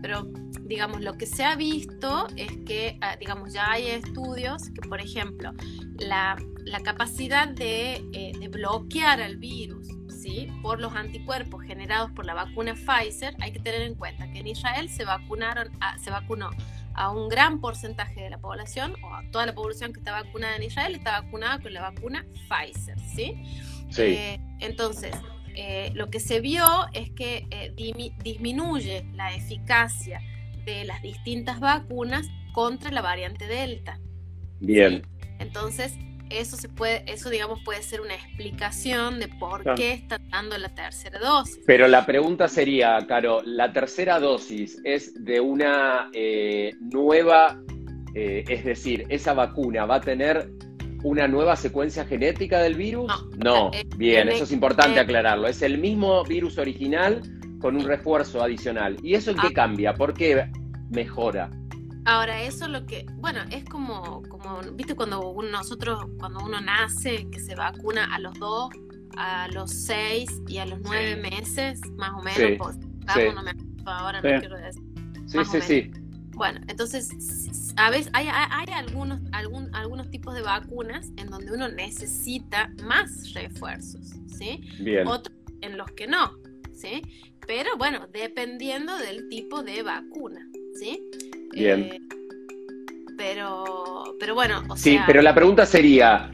[0.00, 0.26] pero,
[0.62, 5.00] digamos, lo que se ha visto es que, ah, digamos, ya hay estudios que, por
[5.00, 5.52] ejemplo,
[5.98, 9.88] la, la capacidad de, eh, de bloquear al virus
[10.62, 14.48] por los anticuerpos generados por la vacuna Pfizer, hay que tener en cuenta que en
[14.48, 15.70] Israel se, vacunaron
[16.02, 16.50] se vacunó
[16.94, 20.56] a un gran porcentaje de la población, o a toda la población que está vacunada
[20.56, 23.34] en Israel, está vacunada con la vacuna Pfizer, ¿sí?
[23.98, 25.14] Eh, entonces,
[25.54, 27.72] eh, lo que se vio es que eh,
[28.22, 30.20] disminuye la eficacia
[30.64, 34.00] de las distintas vacunas contra la variante Delta.
[34.60, 35.06] Bien.
[35.38, 35.98] Entonces,
[36.30, 40.68] eso se puede, eso digamos puede ser una explicación de por qué está dando la
[40.68, 41.60] tercera dosis.
[41.66, 47.60] Pero la pregunta sería, Caro, ¿la tercera dosis es de una eh, nueva,
[48.14, 50.50] eh, es decir, esa vacuna va a tener
[51.02, 53.12] una nueva secuencia genética del virus?
[53.36, 55.46] No, eh, bien, eso es importante aclararlo.
[55.46, 57.22] Es el mismo virus original
[57.60, 58.96] con un refuerzo adicional.
[59.02, 59.54] ¿Y eso en qué ah.
[59.54, 59.94] cambia?
[59.94, 60.50] ¿Por qué
[60.90, 61.50] mejora?
[62.06, 67.40] Ahora, eso lo que, bueno, es como, como viste, cuando nosotros, cuando uno nace, que
[67.40, 68.70] se vacuna a los dos,
[69.16, 72.56] a los seis y a los nueve meses, más o menos, sí.
[72.58, 73.52] Pues, no me
[73.86, 74.82] ahora no quiero decir.
[75.26, 75.90] Sí, sí, sí.
[76.30, 77.08] Bueno, entonces,
[77.76, 83.32] a veces hay, hay, algunos, algún, algunos tipos de vacunas en donde uno necesita más
[83.32, 84.60] refuerzos, ¿sí?
[84.78, 85.08] Bien.
[85.08, 86.36] Otros en los que no,
[86.72, 87.02] ¿sí?
[87.46, 91.02] Pero bueno, dependiendo del tipo de vacuna, ¿sí?
[91.56, 91.90] Bien.
[91.92, 92.00] Eh,
[93.16, 93.64] pero,
[94.20, 96.30] pero bueno, o Sí, pero la pregunta sería,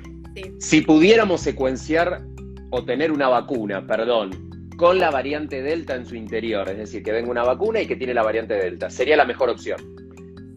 [0.58, 2.22] si pudiéramos secuenciar
[2.70, 4.30] o tener una vacuna, perdón,
[4.76, 7.96] con la variante Delta en su interior, es decir, que venga una vacuna y que
[7.96, 9.78] tiene la variante Delta, ¿sería la mejor opción?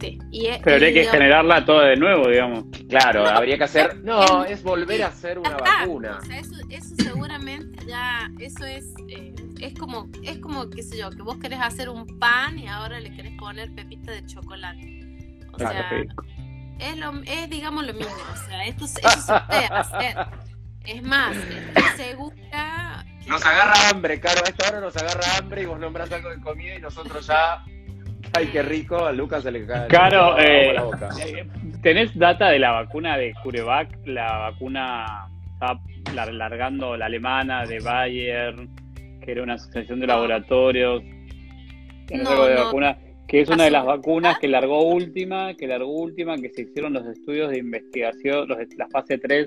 [0.00, 0.18] Sí.
[0.62, 2.64] Pero habría que generarla toda de nuevo, digamos.
[2.88, 4.02] Claro, habría que hacer.
[4.02, 6.18] No, es volver a hacer una vacuna.
[6.22, 8.30] O sea, eso, eso seguramente ya.
[8.38, 8.84] Eso es.
[9.08, 12.68] Eh, es como, es como, qué sé yo, que vos querés hacer un pan y
[12.68, 15.38] ahora le querés poner pepita de chocolate.
[15.52, 16.04] O sea,
[16.78, 18.12] es, lo, es digamos lo mismo.
[18.32, 20.16] O sea, esto, eso se puede hacer.
[20.84, 23.04] Es más, estoy segura.
[23.26, 24.42] Nos agarra hambre, Caro.
[24.44, 27.64] A esta hora nos agarra hambre y vos nombrás algo de comida y nosotros ya.
[28.36, 31.08] Ay, qué rico, a Lucas se le cae Claro, eh, la boca.
[31.24, 31.46] Eh,
[31.82, 34.06] ¿tenés data de la vacuna de CureVac?
[34.06, 35.80] La vacuna está
[36.12, 38.54] largando la alemana de Bayer,
[39.24, 41.02] que era una asociación de laboratorios.
[42.12, 46.36] No, de vacuna, que es una de las vacunas que largó última, que largó última,
[46.36, 49.46] que se hicieron los estudios de investigación, los, la fase 3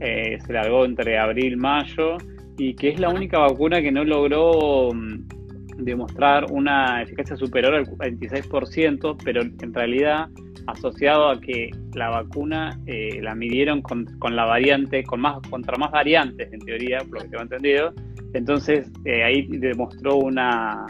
[0.00, 2.18] eh, se largó entre abril y mayo,
[2.58, 5.33] y que es la única vacuna que no logró mm,
[5.78, 10.28] demostrar una eficacia superior al 26%, pero en realidad
[10.66, 15.90] asociado a que la vacuna eh, la midieron con, la variante, con más, contra más
[15.90, 17.94] variantes en teoría, por lo que tengo entendido,
[18.32, 20.86] entonces eh, ahí demostró una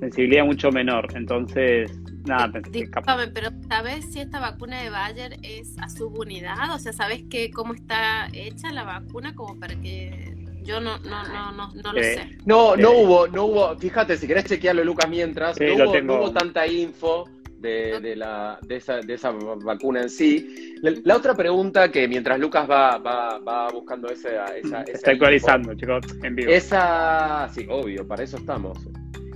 [0.00, 1.06] sensibilidad mucho menor.
[1.14, 1.90] Entonces,
[2.26, 6.74] nada, Disculpame, pero ¿sabes si esta vacuna de Bayer es a subunidad?
[6.74, 11.24] O sea, ¿sabes que cómo está hecha la vacuna como para que yo no, no,
[11.24, 12.38] no, no, no lo sé.
[12.44, 16.32] No, no hubo, no hubo, fíjate, si querés chequearlo, Lucas, mientras, no, hubo, no, hubo,
[16.32, 20.74] tanta info de, de, la, de, esa, de esa vacuna en sí.
[20.82, 26.04] La, otra pregunta que mientras Lucas va, va, va buscando esa, esa, Está actualizando, chicos,
[26.22, 26.50] en vivo.
[26.50, 28.78] Esa, sí, obvio, para eso estamos.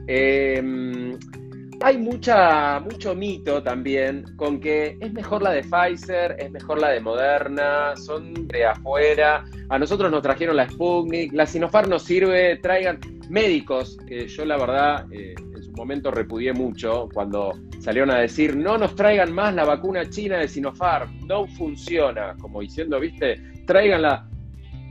[0.06, 1.18] Eh,
[1.82, 6.90] hay mucha, mucho mito también con que es mejor la de Pfizer, es mejor la
[6.90, 9.44] de Moderna, son de afuera.
[9.68, 14.56] A nosotros nos trajeron la Sputnik, la Sinopharm nos sirve, traigan médicos, que yo la
[14.56, 19.54] verdad eh, en su momento repudié mucho cuando salieron a decir no nos traigan más
[19.54, 24.28] la vacuna china de Sinopharm, no funciona, como diciendo, viste, tráiganla.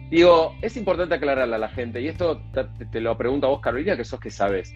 [0.10, 3.62] Digo, es importante aclararle a la gente, y esto te, te lo pregunto a vos,
[3.62, 4.73] Carolina, que sos que sabes.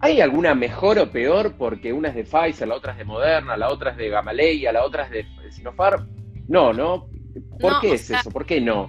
[0.00, 3.56] ¿Hay alguna mejor o peor porque una es de Pfizer, la otra es de Moderna,
[3.56, 6.08] la otra es de Gamaleya, la otra es de Sinopharm?
[6.46, 7.08] No, ¿no?
[7.60, 8.30] ¿Por qué es eso?
[8.30, 8.86] ¿Por qué no?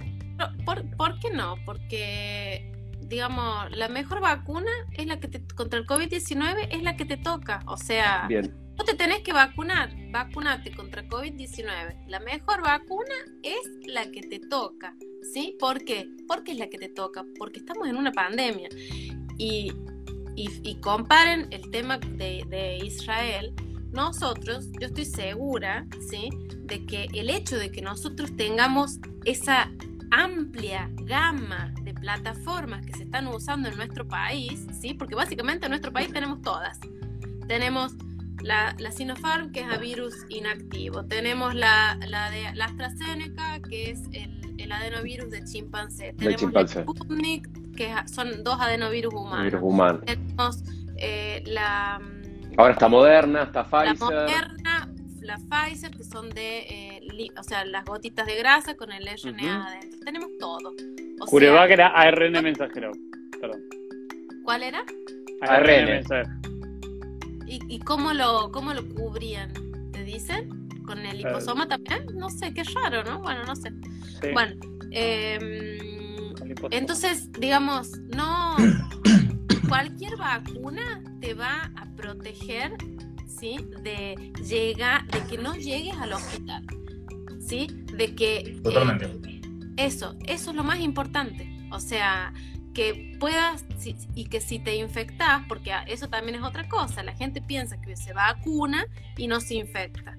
[0.64, 1.56] ¿Por, qué no?
[1.66, 7.04] Porque, digamos, la mejor vacuna es la que te, contra el COVID-19 es la que
[7.04, 7.60] te toca.
[7.66, 12.06] O sea, no te tenés que vacunar, vacunate contra COVID-19.
[12.06, 14.94] La mejor vacuna es la que te toca.
[15.34, 15.56] ¿Sí?
[15.58, 16.08] ¿Por qué?
[16.26, 18.68] Porque es la que te toca, porque estamos en una pandemia.
[19.36, 19.72] Y
[20.36, 23.52] y, comparen el tema de, Israel,
[23.92, 26.30] nosotros, yo estoy segura, ¿sí?
[26.64, 29.70] De que el hecho de que nosotros tengamos esa
[30.12, 34.94] amplia gama de plataformas que se están usando en nuestro país, ¿sí?
[34.94, 36.78] Porque básicamente en nuestro país tenemos todas.
[37.48, 37.94] Tenemos
[38.42, 41.04] la, la Sinopharm, que es a virus inactivo.
[41.04, 46.14] Tenemos la, la de la AstraZeneca, que es el, el adenovirus de chimpancé.
[46.16, 47.48] Tenemos la Sputnik,
[47.80, 50.04] que son dos adenovirus humanos.
[50.04, 50.62] Tenemos
[50.98, 51.98] eh, la...
[51.98, 53.98] Mm, Ahora está Moderna, está Pfizer.
[53.98, 54.88] La Moderna,
[55.22, 59.66] la Pfizer, que son de, eh, o sea, las gotitas de grasa con el RNA
[59.66, 60.00] adentro.
[60.04, 60.74] Tenemos todo.
[61.20, 62.92] O CureVac era ARN mensajero,
[63.40, 63.62] perdón.
[64.44, 64.84] ¿Cuál era?
[65.40, 66.30] ARN, mensajero.
[67.46, 69.52] ¿Y, cómo, lo, cómo lo cubrían?
[69.90, 70.68] ¿Te dicen?
[70.84, 72.06] ¿Con el liposoma también?
[72.14, 73.20] No sé, qué raro, ¿no?
[73.20, 73.72] Bueno, no sé.
[74.32, 74.54] Bueno,
[74.92, 75.99] eh,
[76.70, 78.56] entonces, digamos, no
[79.68, 82.72] cualquier vacuna te va a proteger,
[83.26, 83.58] ¿sí?
[83.82, 86.64] De llega, de que no llegues al hospital,
[87.40, 87.68] ¿sí?
[87.94, 89.40] De que eh,
[89.76, 91.48] eso, eso es lo más importante.
[91.72, 92.32] O sea,
[92.74, 93.64] que puedas
[94.14, 97.96] y que si te infectas, porque eso también es otra cosa, la gente piensa que
[97.96, 100.16] se vacuna y no se infecta.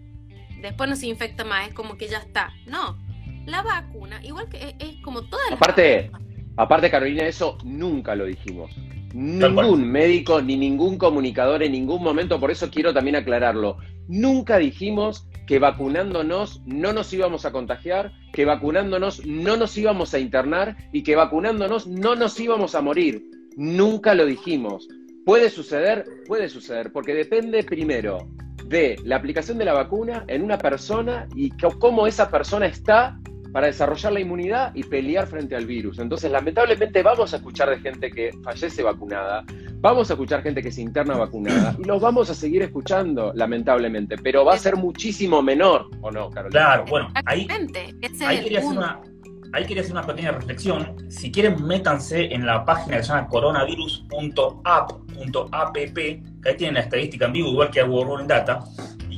[0.61, 2.53] Después no se infecta más, es como que ya está.
[2.67, 2.97] No,
[3.45, 6.11] la vacuna, igual que es, como toda la Aparte,
[6.57, 8.75] aparte Carolina, eso nunca lo dijimos.
[9.13, 13.77] Ningún médico ni ningún comunicador en ningún momento, por eso quiero también aclararlo.
[14.07, 20.19] Nunca dijimos que vacunándonos no nos íbamos a contagiar, que vacunándonos no nos íbamos a
[20.19, 23.21] internar y que vacunándonos no nos íbamos a morir.
[23.57, 24.87] Nunca lo dijimos.
[25.25, 26.05] ¿Puede suceder?
[26.27, 28.29] Puede suceder, porque depende primero
[28.65, 33.19] de la aplicación de la vacuna en una persona y cómo esa persona está
[33.51, 35.99] para desarrollar la inmunidad y pelear frente al virus.
[35.99, 39.43] Entonces, lamentablemente, vamos a escuchar de gente que fallece vacunada,
[39.79, 44.17] vamos a escuchar gente que se interna vacunada y los vamos a seguir escuchando, lamentablemente,
[44.17, 46.61] pero va a ser muchísimo menor, ¿o no, Carolina?
[46.61, 47.47] Claro, bueno, ahí,
[48.25, 49.01] ahí quería, hacer una,
[49.53, 50.95] ahí quería hacer una pequeña reflexión.
[51.09, 57.25] Si quieren, métanse en la página que se llama coronavirus.app.app, que ahí tienen la estadística
[57.25, 58.63] en vivo, igual que a World Data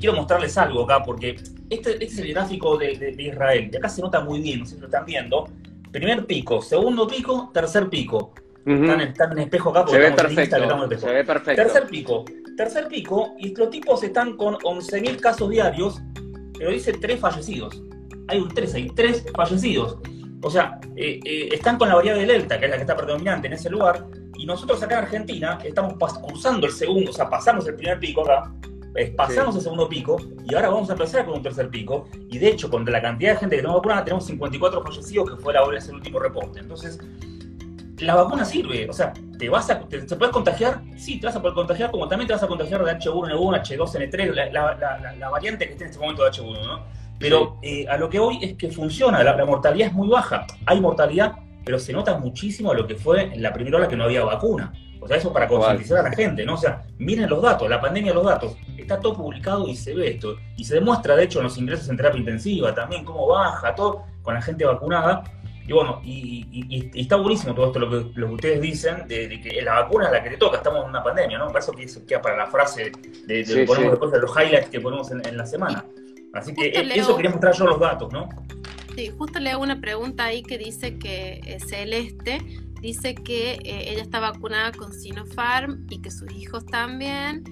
[0.03, 1.37] quiero mostrarles algo acá, porque
[1.69, 4.75] este, este es el gráfico de, Israel, y acá se nota muy bien, no sé
[4.75, 5.47] si lo están viendo.
[5.93, 8.33] Primer pico, segundo pico, tercer pico.
[8.65, 11.63] están, en espejo acá porque se ve perfecto, Se ve perfecto.
[11.63, 12.25] Tercer pico.
[12.57, 16.01] Tercer pico, y los tipos están con 11.000 casos diarios,
[16.57, 17.81] pero dice tres fallecidos.
[18.27, 19.99] Hay un 3, hay tres fallecidos.
[20.41, 23.47] O sea, eh, eh, están con la variable delta, que es la que está predominante
[23.47, 25.93] en ese lugar, y nosotros acá en Argentina estamos
[26.27, 28.51] cruzando el segundo, o sea, pasamos el primer pico acá,
[29.15, 30.17] pasamos el segundo pico,
[30.47, 33.33] y ahora vamos a empezar con un tercer pico, y de hecho, con la cantidad
[33.33, 36.59] de gente que tenemos vacunada, tenemos 54 fallecidos, que fue la hora el último reporte.
[36.59, 36.99] Entonces,
[37.99, 40.81] la vacuna sirve, o sea, ¿te vas a, te, puedes contagiar?
[40.97, 44.51] Sí, te vas a poder contagiar, como también te vas a contagiar de H1N1, H2N3,
[44.51, 47.03] la, la variante que esté en este momento de H1, ¿no?
[47.23, 50.45] Pero eh, a lo que voy es que funciona, la, mortalidad es muy baja.
[50.65, 51.33] Hay mortalidad,
[51.63, 54.73] pero se nota muchísimo lo que fue en la primera hora que no había vacuna.
[55.03, 56.53] O sea, eso para concientizar a la gente, ¿no?
[56.55, 58.55] O sea, miren los datos, la pandemia, los datos.
[58.77, 60.37] Está todo publicado y se ve esto.
[60.57, 64.03] Y se demuestra, de hecho, en los ingresos en terapia intensiva también, cómo baja todo
[64.21, 65.23] con la gente vacunada.
[65.65, 69.61] Y bueno, y, está buenísimo todo esto lo que, lo que ustedes dicen, de, que
[69.61, 71.47] la vacuna es la que te toca, estamos en una pandemia, ¿no?
[71.47, 72.91] Por eso que queda para la frase
[73.27, 75.85] de, de, los highlights que ponemos en la semana.
[76.33, 78.27] Así que eh, eso quería mostrar yo los datos, ¿no?
[78.95, 82.39] Sí, justo le hago una pregunta ahí que dice que Celeste
[82.83, 87.43] dice que eh, ella está vacunada con Sinopharm y que sus hijos también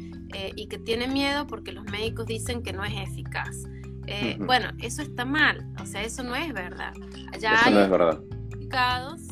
[0.55, 3.63] y que tiene miedo porque los médicos dicen que no es eficaz.
[4.39, 6.93] Bueno, eso está mal, o sea, eso no es verdad.
[7.33, 8.21] eso no es verdad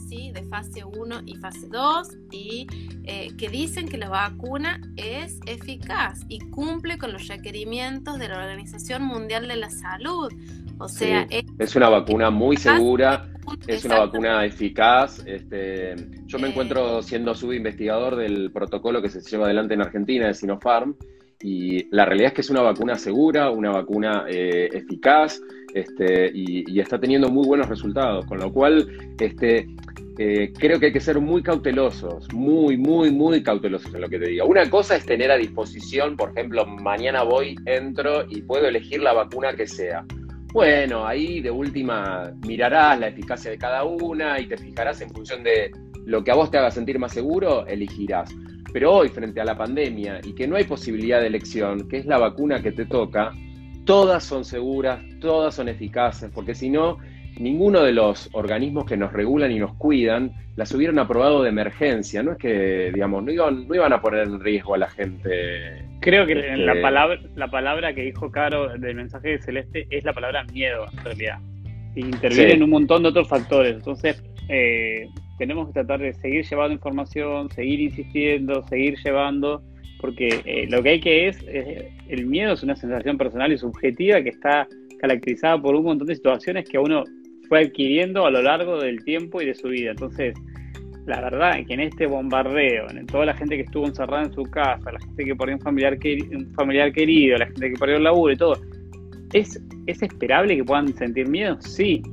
[0.08, 0.32] ¿sí?
[0.32, 2.68] de fase 1 y fase 2 y
[3.06, 8.38] eh, que dicen que la vacuna es eficaz y cumple con los requerimientos de la
[8.38, 10.32] Organización Mundial de la Salud.
[10.80, 13.30] O sea, es, una vacuna muy segura,
[13.67, 15.21] es una vacuna eficaz.
[15.25, 16.51] Este, yo me eh.
[16.51, 20.95] encuentro siendo subinvestigador del protocolo que se lleva adelante en Argentina de Sinopharm
[21.41, 25.41] y la realidad es que es una vacuna segura, una vacuna eh, eficaz
[25.73, 28.88] este, y, está teniendo muy buenos resultados, con lo cual
[29.19, 29.67] este,
[30.17, 34.19] eh, creo que hay que ser muy cautelosos, muy, muy, muy cautelosos en lo que
[34.19, 34.43] te diga.
[34.43, 39.13] Una cosa es tener a disposición, por ejemplo, mañana voy, entro y puedo elegir la
[39.13, 40.05] vacuna que sea.
[40.52, 45.43] Bueno, ahí de última mirarás la eficacia de cada una y te fijarás en función
[45.43, 45.72] de
[46.06, 48.34] lo que a vos te haga sentir más seguro, elegirás.
[48.74, 52.06] Pero hoy, frente a la pandemia y que no hay posibilidad de elección, que es
[52.08, 53.32] la vacuna que te toca,
[53.86, 56.97] todas son seguras, todas son eficaces, porque si no,
[57.40, 62.22] ninguno de los organismos que nos regulan y nos cuidan las hubieran aprobado de emergencia.
[62.22, 65.86] No es que, digamos, no iban, no iban a poner en riesgo a la gente.
[66.02, 70.04] Creo que la, este, palabra, la palabra que dijo Caro del mensaje de Celeste es
[70.04, 71.40] la palabra miedo, en realidad.
[71.96, 73.76] intervienen un montón de otros factores.
[73.76, 79.64] Entonces, eh, tenemos que tratar de seguir llevando información, seguir insistiendo, seguir llevando,
[80.02, 81.42] porque eh, lo que hay que es,
[82.10, 84.68] el miedo es una sensación personal y subjetiva que está
[85.00, 87.06] caracterizada por un montón de situaciones que uno
[87.50, 89.91] fue adquiriendo a lo largo del tiempo y de su vida.
[89.91, 90.36] Entonces,
[91.08, 94.34] la verdad es que en este bombardeo, en toda la gente que estuvo encerrada en
[94.34, 95.97] su casa, la gente que perdió un familiar,
[96.93, 98.54] querido, la gente que perdió el laburo y todo,
[99.34, 101.60] ¿es, ¿es esperable que puedan sentir miedo?
[101.62, 102.04] Sí,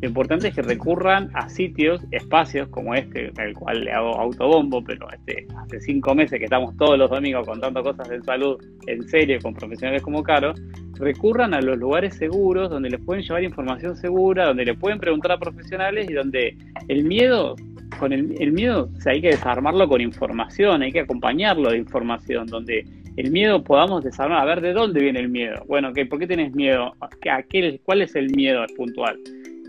[0.00, 4.82] lo importante es que recurran a sitios, espacios como este, el cual le hago autobombo,
[4.82, 9.06] pero este, hace cinco meses que estamos todos los domingos contando cosas de salud en
[9.08, 10.54] serio con profesionales como Caro,
[10.94, 15.32] recurran a los lugares seguros donde les pueden llevar información segura, donde le pueden preguntar
[15.32, 16.56] a profesionales y donde
[16.88, 17.56] el miedo,
[17.98, 22.86] con el, miedo hay que desarmarlo con información, hay que acompañarlo de información, donde
[23.16, 25.62] el miedo podamos desarmar, a ver de dónde viene el miedo.
[25.66, 26.94] Bueno, ¿por qué tienes miedo?
[27.00, 29.18] ¿A qué, ¿Cuál es el miedo puntual?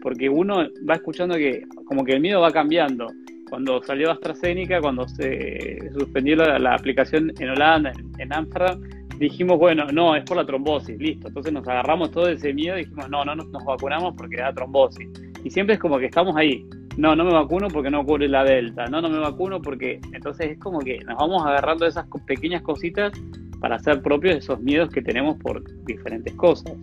[0.01, 3.07] Porque uno va escuchando que como que el miedo va cambiando.
[3.49, 8.81] Cuando salió AstraZeneca, cuando se suspendió la, aplicación en Holanda, en, Amsterdam,
[9.17, 11.27] dijimos, bueno, no, es por la trombosis, listo.
[11.27, 15.09] Entonces nos agarramos todo ese miedo y dijimos, no, no nos, vacunamos porque da trombosis.
[15.43, 16.65] Y siempre es como que estamos ahí.
[16.97, 18.85] No, no me vacuno porque no cubre la delta.
[18.85, 19.99] No, no me vacuno porque...
[20.13, 23.11] Entonces es como que nos vamos agarrando esas pequeñas cositas
[23.59, 26.73] para hacer propios esos miedos que tenemos por diferentes cosas.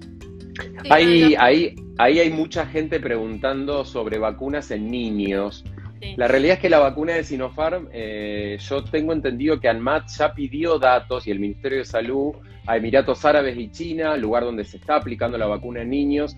[0.91, 5.65] Ahí, ahí, ahí hay mucha gente preguntando sobre vacunas en niños.
[6.17, 10.33] La realidad es que la vacuna de Sinopharm, eh, yo tengo entendido que ANMAT ya
[10.33, 12.35] pidió datos y el Ministerio de Salud
[12.67, 16.37] a Emiratos Árabes y China, lugar donde se está aplicando la vacuna en niños.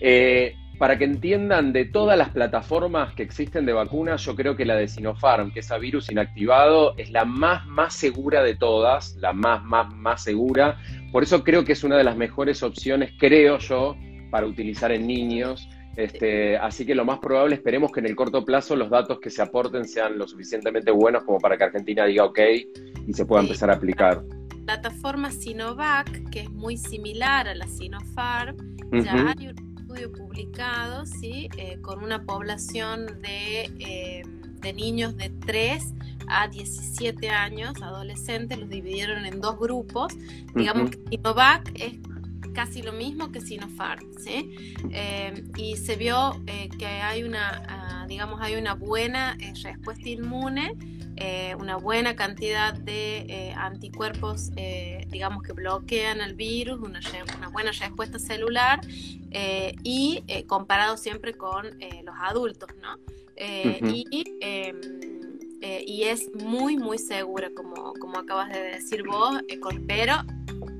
[0.00, 4.64] Eh, para que entiendan de todas las plataformas que existen de vacunas, yo creo que
[4.64, 9.16] la de Sinopharm, que es a virus inactivado, es la más, más segura de todas,
[9.16, 10.78] la más, más, más segura.
[11.10, 13.96] Por eso creo que es una de las mejores opciones, creo yo,
[14.30, 15.68] para utilizar en niños.
[15.96, 19.30] Este, así que lo más probable, esperemos que en el corto plazo los datos que
[19.30, 22.38] se aporten sean lo suficientemente buenos como para que Argentina diga ok
[23.04, 24.22] y se pueda empezar a aplicar.
[24.64, 28.56] plataforma Sinovac, que es muy similar a la Sinopharm,
[28.92, 31.48] ya hay un estudio publicado, ¿sí?
[31.56, 34.22] Eh, con una población de, eh,
[34.60, 35.94] de niños de 3
[36.26, 40.12] a 17 años, adolescentes, los dividieron en dos grupos.
[40.54, 41.94] Digamos que Sinovac es
[42.52, 44.74] casi lo mismo que Sinopharm, ¿sí?
[44.90, 46.38] Eh, y se vio
[46.78, 50.76] que hay una, ah, digamos, hay una buena respuesta inmune
[51.20, 57.00] eh, una buena cantidad de eh, anticuerpos, eh, digamos, que bloquean el virus, una,
[57.50, 58.80] buena respuesta celular
[59.82, 61.66] y comparado siempre con
[62.04, 62.98] los adultos, ¿no?
[63.36, 64.76] y, em,
[65.60, 69.40] y, es muy, muy segura, como, como acabas de decir vos,
[69.88, 70.14] pero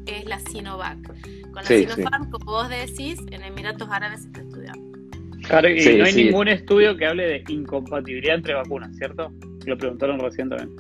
[0.07, 1.05] es la Sinovac.
[1.53, 4.99] Con la Sinopharm, como vos decís, en Emiratos Árabes se está estudiando.
[5.43, 9.32] Claro, y no hay ningún estudio que hable de incompatibilidad entre vacunas, ¿cierto?
[9.69, 10.75] Lo preguntaron recién también.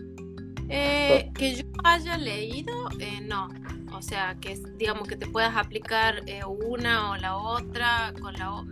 [0.70, 3.48] Eh, que yo haya leído, eh, no.
[3.92, 8.64] O sea, que digamos que te puedas aplicar eh, una o la otra, con la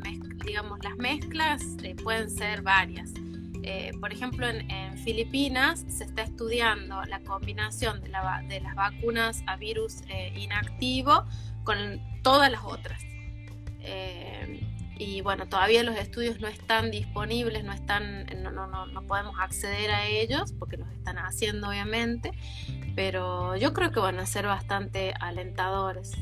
[0.47, 1.63] digamos, las mezclas
[2.03, 3.13] pueden ser varias.
[4.01, 8.11] por ejemplo, en, Filipinas se está estudiando la combinación de,
[8.49, 10.03] de las vacunas a virus
[10.35, 11.25] inactivo
[11.63, 13.01] con todas las otras
[14.99, 19.91] y bueno, todavía los estudios no están disponibles, no están, no, no, no, podemos acceder
[19.91, 22.33] a ellos porque los están haciendo obviamente,
[22.95, 26.13] pero yo creo que van a ser bastante alentadores.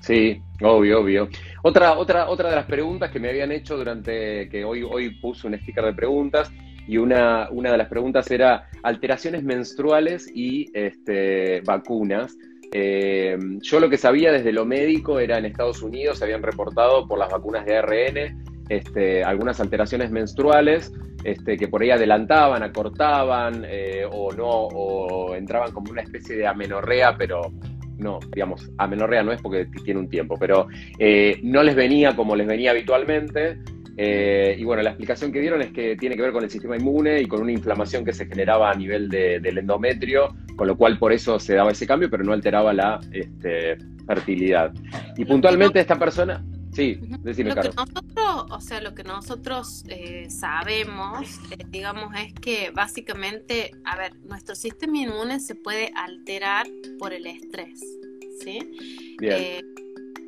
[0.00, 1.28] Sí, obvio, obvio.
[1.62, 5.46] Otra, otra, otra de las preguntas que me habían hecho durante que hoy, hoy puse
[5.46, 6.50] un sticker de preguntas
[6.86, 12.36] y una, una de las preguntas era alteraciones menstruales y este, vacunas.
[12.72, 17.06] Eh, yo lo que sabía desde lo médico era en Estados Unidos, se habían reportado
[17.08, 20.92] por las vacunas de ARN este, algunas alteraciones menstruales
[21.24, 26.46] este, que por ahí adelantaban, acortaban eh, o no, o entraban como una especie de
[26.46, 27.52] amenorrea, pero
[27.98, 30.68] no, digamos, amenorrea no es porque tiene un tiempo, pero
[30.98, 33.58] eh, no les venía como les venía habitualmente.
[34.02, 36.74] Eh, y bueno, la explicación que dieron es que tiene que ver con el sistema
[36.74, 40.98] inmune y con una inflamación que se generaba a nivel del endometrio, con lo cual
[40.98, 43.76] por eso se daba ese cambio, pero no alteraba la este,
[44.06, 44.72] fertilidad.
[45.18, 46.42] Y puntualmente esta persona...
[46.72, 52.32] Sí, decime, lo que nosotros, o sea, lo que nosotros eh, sabemos, eh, digamos, es
[52.32, 57.80] que básicamente, a ver, nuestro sistema inmune se puede alterar por el estrés,
[58.40, 58.60] ¿sí?
[59.18, 59.64] Bien.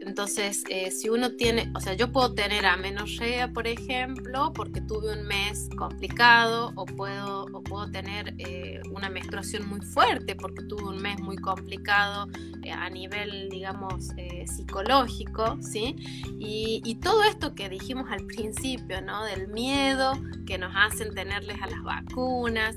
[0.05, 5.13] Entonces, eh, si uno tiene, o sea, yo puedo tener amenorrea, por ejemplo, porque tuve
[5.13, 10.85] un mes complicado, o puedo, o puedo tener eh, una menstruación muy fuerte porque tuve
[10.85, 12.29] un mes muy complicado
[12.65, 14.09] eh, a nivel, digamos,
[14.47, 15.97] psicológico, ¿sí?
[16.41, 19.25] Y, y, todo esto que dijimos al principio, ¿no?
[19.25, 20.13] Del miedo
[20.47, 22.77] que nos hacen tenerles a las vacunas,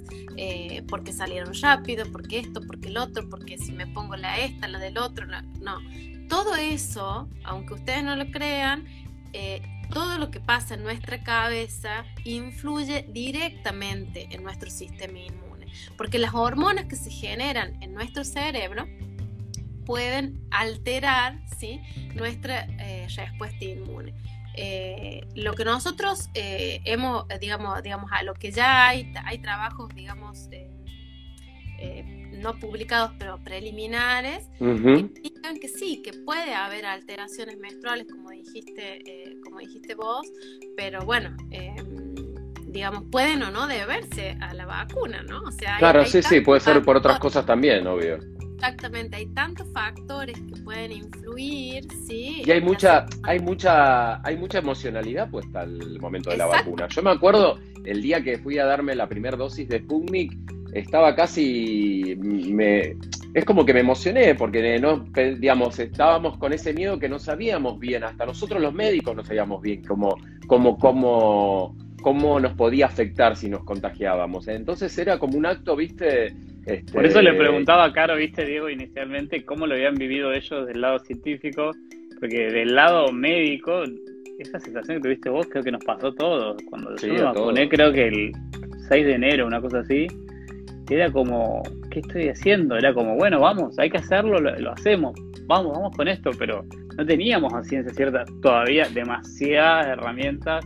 [0.87, 4.79] porque salieron rápido, porque esto, porque el otro, porque si me pongo la esta, la
[4.79, 5.79] del otro, no
[6.27, 8.85] todo eso, aunque ustedes no lo crean,
[9.33, 9.61] eh,
[9.91, 15.67] todo lo que pasa en nuestra cabeza influye directamente en nuestro sistema inmune,
[15.97, 18.87] porque las hormonas que se generan en nuestro cerebro
[19.85, 21.81] pueden alterar ¿sí?
[22.15, 24.13] nuestra eh, respuesta inmune.
[24.57, 30.49] Eh, lo que nosotros hemos, digamos, digamos, a lo que ya hay, hay trabajos, digamos,
[32.45, 39.37] no publicados pero preliminares, indican que sí, que puede haber alteraciones menstruales, como dijiste, eh,
[39.43, 40.31] como dijiste vos,
[40.77, 42.13] pero bueno, em,
[42.67, 45.41] digamos, pueden o no deberse a la vacuna, ¿no?
[45.41, 48.19] O sea, claro, sí, sí, puede ser por otras cosas también, obvio.
[48.53, 52.43] Exactamente, hay tantos factores que pueden influir, sí.
[52.45, 56.87] Y hay mucha, hay mucha, hay mucha emocionalidad puesta al momento de la vacuna.
[56.89, 60.33] Yo me acuerdo el día que fui a darme la primera dosis de Sputnik,
[60.75, 62.97] estaba casi, me,
[63.33, 65.05] es como que me emocioné porque no,
[65.39, 69.61] digamos, estábamos con ese miedo que no sabíamos bien, hasta nosotros los médicos no sabíamos
[69.61, 70.17] bien cómo,
[70.47, 74.49] cómo, cómo, cómo nos podía afectar si nos contagiábamos.
[74.49, 76.33] Entonces era como un acto, viste.
[76.65, 76.91] Este...
[76.91, 80.81] Por eso le preguntaba a Caro, viste, Diego, inicialmente, cómo lo habían vivido ellos del
[80.81, 81.71] lado científico,
[82.19, 83.83] porque del lado médico,
[84.39, 86.57] esa sensación que tuviste vos creo que nos pasó todo.
[86.69, 88.31] Cuando yo me vacuné, creo que el
[88.89, 90.07] 6 de enero, una cosa así,
[90.89, 92.77] era como, ¿qué estoy haciendo?
[92.77, 95.13] Era como, bueno, vamos, hay que hacerlo, lo, hacemos,
[95.47, 96.63] vamos, vamos con esto, pero
[96.97, 100.65] no teníamos a ciencia cierta todavía demasiadas herramientas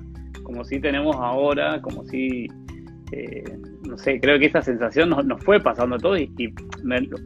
[0.50, 2.48] como si tenemos ahora, como si,
[3.12, 3.44] eh,
[3.88, 6.32] no sé, creo que esa sensación nos, fue pasando todo y,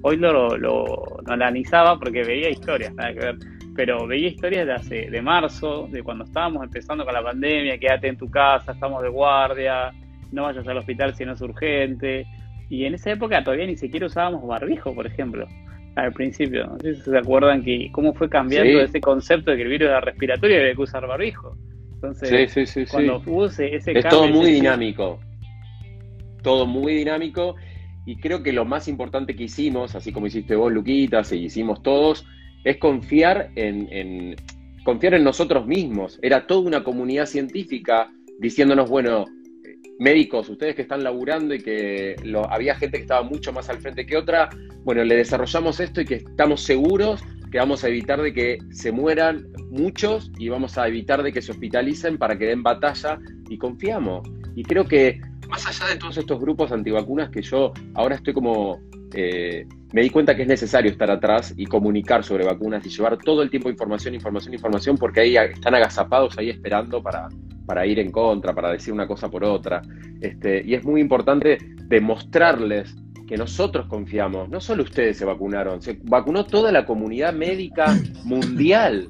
[0.01, 3.37] hoy lo, lo, analizaba porque veía historias, nada que ver,
[3.75, 8.09] pero veía historias de hace, de marzo, de cuando estábamos empezando con la pandemia, quédate
[8.09, 9.93] en tu casa, estamos de guardia,
[10.33, 12.27] no vayas al hospital si no es urgente,
[12.69, 15.47] y en esa época todavía ni siquiera usábamos barbijo, por ejemplo.
[15.95, 16.67] al principio.
[16.67, 19.89] No sé si se acuerdan que cómo fue cambiando ese concepto de que el virus
[19.89, 21.55] era respiratorio y había que usar barbijo.
[21.95, 25.19] Entonces, sí, sí, cuando ese, ese es todo muy dinámico.
[26.41, 27.55] Todo muy dinámico.
[28.05, 31.81] Y creo que lo más importante que hicimos, así como hiciste vos, Luquitas, y hicimos
[31.81, 32.25] todos,
[32.65, 34.35] es confiar en,
[34.83, 36.19] confiar en nosotros mismos.
[36.21, 38.09] Era toda una comunidad científica
[38.39, 39.25] diciéndonos, bueno,
[39.99, 43.79] médicos, ustedes que están laburando y que lo, había gente que estaba mucho más al
[43.79, 44.49] frente que otra,
[44.83, 47.23] bueno, le desarrollamos esto y que estamos seguros
[47.53, 51.39] que vamos a evitar de que se mueran muchos y vamos a evitar de que
[51.39, 54.27] se hospitalicen para que den batalla y confiamos.
[54.55, 58.81] Y creo que más allá de todos estos grupos antivacunas que yo ahora estoy como...
[59.13, 63.17] Eh, me di cuenta que es necesario estar atrás y comunicar sobre vacunas y llevar
[63.17, 67.29] todo el tiempo información, información, información, porque ahí están agazapados ahí esperando para,
[67.67, 69.83] para ir en contra, para decir una cosa por otra.
[70.19, 72.95] Este, y es muy importante demostrarles
[73.27, 74.49] que nosotros confiamos.
[74.49, 79.09] No solo ustedes se vacunaron, se vacunó toda la comunidad médica mundial,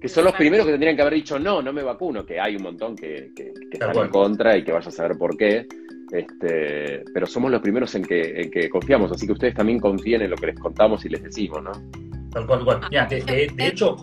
[0.00, 2.54] que son los primeros que tendrían que haber dicho no, no me vacuno, que hay
[2.54, 3.32] un montón que,
[3.72, 5.66] están en contra y que vaya a saber por qué.
[6.12, 10.30] Este, pero somos los primeros en que, que confiamos, así que ustedes también confíen en
[10.30, 11.72] lo que les contamos y les decimos, ¿no?
[12.32, 12.80] Tal cual, cual.
[12.90, 13.96] de, hecho...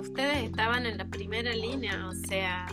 [0.00, 2.66] ustedes estaban en la primera línea, o sea,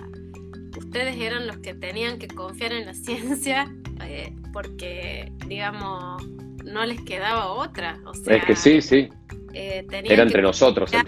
[0.78, 3.72] ustedes eran los que tenían que confiar en la ciencia
[4.04, 6.24] eh, porque, digamos,
[6.64, 8.00] no les quedaba otra.
[8.06, 9.10] O sea, es que sí, sí.
[9.54, 11.02] Eh, Era entre nosotros el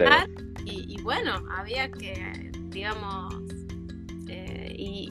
[0.64, 3.34] Y, y, bueno, había que, digamos,
[4.28, 5.10] eh, y,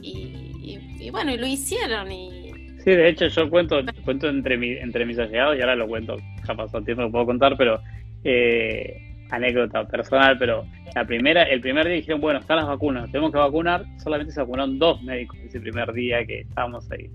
[1.00, 2.12] y, bueno, y lo hicieron.
[2.12, 2.41] Y...
[2.84, 6.18] Sí, de hecho yo cuento, cuento entre, mi, entre mis allegados y ahora lo cuento,
[6.48, 7.80] ya pasó tiempo que puedo contar, pero
[9.30, 10.66] anécdota personal, pero
[10.96, 14.42] la primera, el primer día dijeron, bueno, están las vacunas, tenemos que vacunar, solamente se
[14.42, 17.10] vacunaron dos médicos ese primer día que estábamos ahí.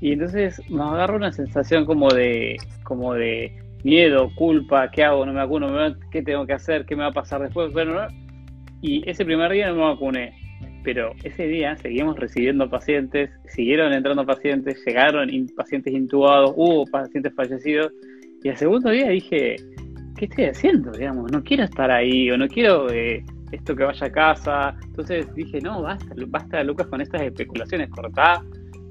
[0.00, 3.52] Y entonces nos agarra una sensación como de, como de
[3.84, 5.24] miedo, culpa, ¿qué hago?
[5.24, 5.96] ¿No me vacuno?
[6.10, 6.84] ¿Qué tengo que hacer?
[6.86, 7.72] ¿Qué me va a pasar después?
[7.72, 8.08] Bueno,
[8.82, 10.34] y ese primer día no me vacuné,
[10.84, 17.90] pero ese día seguimos recibiendo pacientes, siguieron entrando pacientes, llegaron pacientes intubados, hubo pacientes fallecidos,
[18.42, 19.56] y el segundo día dije,
[20.16, 20.92] ¿qué estoy haciendo?
[20.92, 24.76] Digamos, no quiero estar ahí, o no quiero eh, esto que vaya a casa.
[24.84, 28.42] Entonces dije, no, basta, basta Lucas con estas especulaciones, cortá,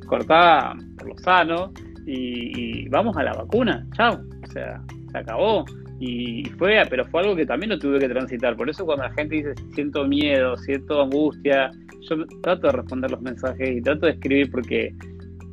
[0.08, 1.72] cortá por lo sano
[2.06, 4.20] y, vamos a la vacuna, chao.
[4.44, 4.82] O sea,
[5.12, 5.66] se acabó.
[6.00, 8.56] Y fue, pero fue algo que también lo tuve que transitar.
[8.56, 11.72] Por eso cuando la gente dice siento miedo, siento angustia,
[12.02, 14.94] yo trato de responder los mensajes y trato de escribir porque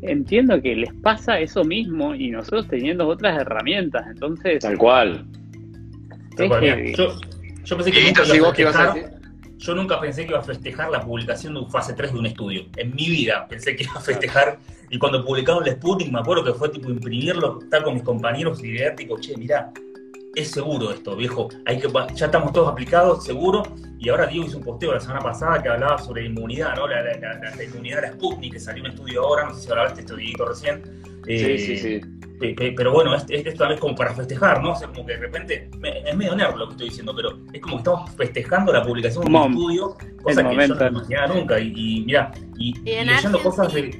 [0.03, 4.07] entiendo que les pasa eso mismo y nosotros teniendo otras herramientas.
[4.09, 5.26] Entonces, tal cual.
[6.38, 9.20] Yo, pensé que nunca iba a festejar,
[9.59, 12.26] yo nunca pensé que iba a festejar la publicación de un fase 3 de un
[12.26, 12.64] estudio.
[12.76, 14.59] En mi vida pensé que iba a festejar.
[14.88, 18.64] Y cuando publicaron el Sputnik, me acuerdo que fue tipo imprimirlo, estar con mis compañeros
[18.64, 19.70] y ver, tipo, che, mirá,
[20.35, 21.49] es seguro esto, viejo.
[21.66, 23.62] Hay que, ya estamos todos aplicados, seguro.
[23.99, 26.87] Y ahora Diego hizo un posteo la semana pasada que hablaba sobre inmunidad, ¿no?
[26.87, 27.03] La,
[27.62, 30.47] inmunidad de la Sputnik, que salió un estudio ahora, no sé si hablaste este estudio
[30.47, 30.83] recién.
[31.26, 32.01] sí, sí, sí.
[32.43, 34.72] Eh, pero bueno, esto es vez como para festejar, ¿no?
[34.72, 35.70] O sea, como que de repente,
[36.07, 39.26] es medio nerd lo que estoy diciendo, pero es como que estamos festejando la publicación
[39.26, 41.61] de un estudio, cosa que yo no imaginaba nunca.
[41.61, 43.91] Y, y mira, y, leyendo cosas de.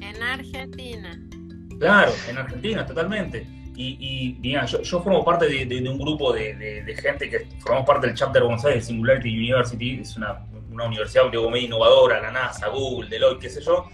[0.00, 1.20] En Argentina.
[1.78, 3.46] Claro, en Argentina, totalmente.
[3.76, 8.06] Y, y mira, yo, yo, formo parte de, un grupo de, gente que formamos parte
[8.06, 13.40] del chapter Aires Singularity University, es una, una universidad medio innovadora, la NASA, Google, Deloitte,
[13.40, 13.86] qué sé yo.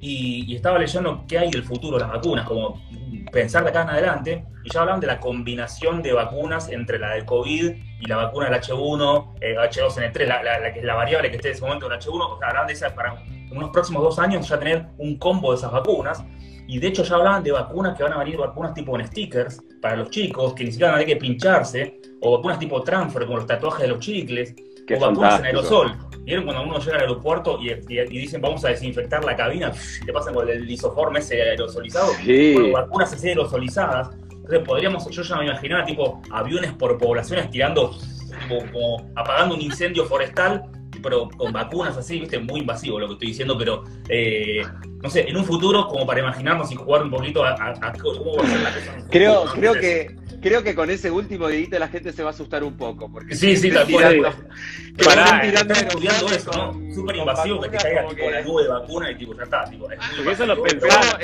[0.00, 2.82] Y, y, estaba leyendo qué hay del futuro de las vacunas, como
[3.30, 7.10] pensar de acá en adelante, y ya hablan de la combinación de vacunas entre la
[7.10, 11.30] del COVID y la vacuna del H1, eh, H2N3, la, la, que es la variable
[11.30, 13.14] que esté en ese momento del H1, o sea, hablan de esa para
[13.52, 16.24] en unos próximos dos años ya tener un combo de esas vacunas,
[16.72, 19.62] y de hecho ya hablaban de vacunas que van a venir, vacunas tipo en stickers
[19.82, 23.26] para los chicos, que ni siquiera van a tener que pincharse, o vacunas tipo transfer,
[23.26, 24.54] como los tatuajes de los chicles,
[24.96, 25.92] o vacunas en aerosol.
[26.20, 27.74] ¿Vieron cuando uno llega al aeropuerto y,
[28.08, 29.70] dicen vamos a desinfectar la cabina?
[30.06, 32.10] te pasan con el lisoforme ese aerosolizado.
[32.24, 32.54] Sí.
[32.54, 34.08] Bueno, vacunas así aerosolizadas.
[34.30, 39.60] Entonces podríamos, yo ya me imaginaba tipo aviones por poblaciones tirando, tipo, como apagando un
[39.60, 40.62] incendio forestal,
[41.02, 44.62] pero con vacunas así, viste, muy invasivo lo que estoy diciendo, pero eh,
[45.02, 47.54] no sé, en un futuro, como para imaginarnos y jugar un poquito a,
[48.00, 49.08] cómo va a ser la cosa.
[49.10, 52.62] Creo, creo que creo que con ese último dedito la gente se va a asustar
[52.64, 53.10] un poco.
[53.10, 54.34] Porque sí, sí, tal cual.
[55.02, 56.94] Pará, tirando estudiando eso, ¿no?
[56.94, 59.64] Súper invasivo que te caiga tipo la nube de vacuna y tipo, ya está.
[59.64, 59.86] Tipo,
[60.16, 61.18] porque eso lo pensaba.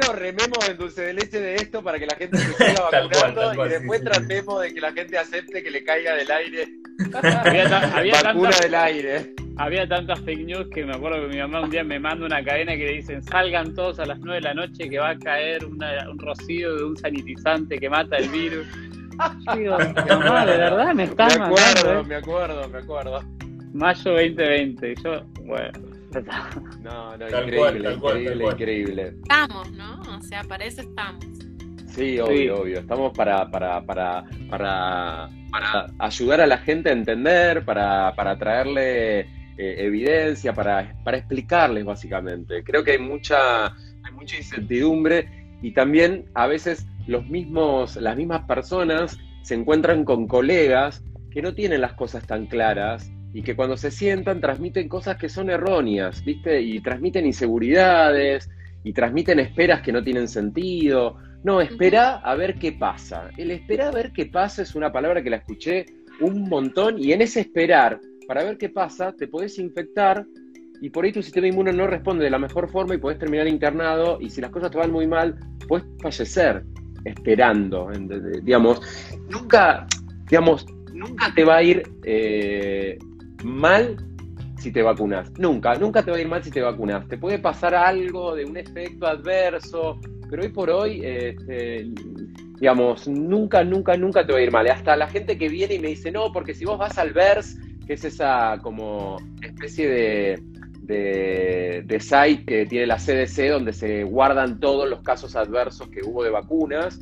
[0.00, 3.66] Primero rememos el dulce de leche de esto para que la gente se siga vacunando
[3.66, 6.68] y después tratemos de que la gente acepte que le caiga del aire.
[7.94, 11.70] había, vacuna del aire había tantas fake news que me acuerdo que mi mamá un
[11.70, 14.54] día me manda una cadena que le dicen salgan todos a las 9 de la
[14.54, 18.66] noche que va a caer un rocío de un sanitizante que mata el virus.
[19.54, 23.20] Yo mamá, de verdad me estás Me acuerdo, me acuerdo, me acuerdo.
[23.72, 25.89] Mayo 2020, yo, bueno.
[26.80, 29.14] No, no, increíble, increíble, increíble.
[29.22, 30.00] Estamos, ¿no?
[30.16, 31.24] O sea, para eso estamos.
[31.86, 32.80] Sí, obvio, obvio.
[32.80, 39.20] Estamos para, para, para, para, para ayudar a la gente a entender, para, para traerle
[39.20, 42.62] eh, evidencia, para, para explicarles básicamente.
[42.64, 45.28] Creo que hay mucha, hay mucha incertidumbre
[45.62, 51.54] y también a veces los mismos, las mismas personas se encuentran con colegas que no
[51.54, 56.24] tienen las cosas tan claras y que cuando se sientan transmiten cosas que son erróneas,
[56.24, 56.60] ¿viste?
[56.60, 58.48] Y transmiten inseguridades
[58.82, 61.16] y transmiten esperas que no tienen sentido.
[61.44, 63.30] No, espera a ver qué pasa.
[63.36, 65.86] El esperar a ver qué pasa es una palabra que la escuché
[66.20, 70.24] un montón y en ese esperar para ver qué pasa, te podés infectar
[70.80, 73.46] y por ahí tu sistema inmune no responde de la mejor forma y podés terminar
[73.48, 75.36] internado y si las cosas te van muy mal,
[75.68, 76.64] puedes fallecer
[77.04, 77.90] esperando,
[78.42, 78.80] digamos,
[79.28, 79.86] nunca,
[80.28, 82.98] digamos, nunca te va a ir eh,
[83.44, 83.96] mal
[84.58, 87.38] si te vacunas, nunca, nunca te va a ir mal si te vacunas, te puede
[87.38, 91.88] pasar algo de un efecto adverso, pero hoy por hoy, este,
[92.58, 95.78] digamos, nunca, nunca, nunca te va a ir mal, hasta la gente que viene y
[95.78, 101.82] me dice, no, porque si vos vas al VERS, que es esa como especie de,
[101.82, 106.22] de, site que tiene la CDC donde se guardan todos los casos adversos que hubo
[106.22, 107.00] de vacunas,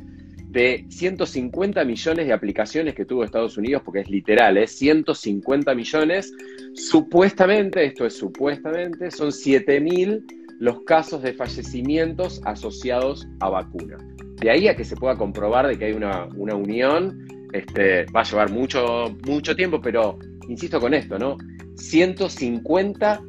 [0.49, 6.33] de 150 millones de aplicaciones que tuvo Estados Unidos, porque es literal, es 150 millones,
[6.73, 10.23] supuestamente, esto es supuestamente, son 7.000
[10.59, 14.03] los casos de fallecimientos asociados a vacunas.
[14.41, 18.21] De ahí a que se pueda comprobar de que hay una, una unión, este, va
[18.21, 21.37] a llevar mucho, mucho tiempo, pero insisto con esto, ¿no?
[21.75, 23.21] 150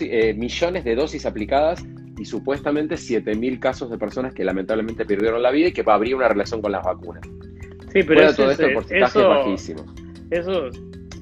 [0.00, 1.84] eh, millones de dosis aplicadas
[2.18, 6.28] y supuestamente 7.000 casos de personas que lamentablemente perdieron la vida y que habría una
[6.28, 7.22] relación con las vacunas.
[7.92, 9.84] Sí, pero eso, esto, el porcentaje es bajísimo.
[10.30, 10.70] Eso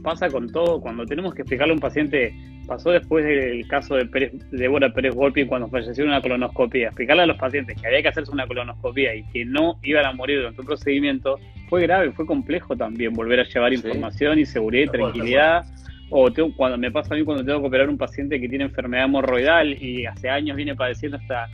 [0.02, 0.80] pasa con todo.
[0.80, 2.34] Cuando tenemos que explicarle a un paciente,
[2.66, 6.88] pasó después del caso de Pérez, Débora Pérez Volpi cuando falleció en una colonoscopia.
[6.88, 10.12] Explicarle a los pacientes que había que hacerse una colonoscopia y que no iban a
[10.12, 11.38] morir durante un procedimiento
[11.68, 15.64] fue grave, fue complejo también volver a llevar información y seguridad y tranquilidad.
[16.10, 19.06] O cuando me pasa a mí cuando tengo que operar un paciente que tiene enfermedad
[19.06, 21.48] hemorroidal y hace años viene padeciendo hasta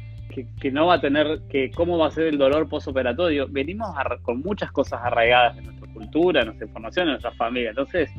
[0.60, 3.46] que, no va a tener, que cómo va a ser el dolor posoperatorio.
[3.48, 3.88] Venimos
[4.22, 7.70] con muchas cosas arraigadas en nuestra cultura, en nuestra información, en nuestra familia.
[7.70, 8.10] Entonces,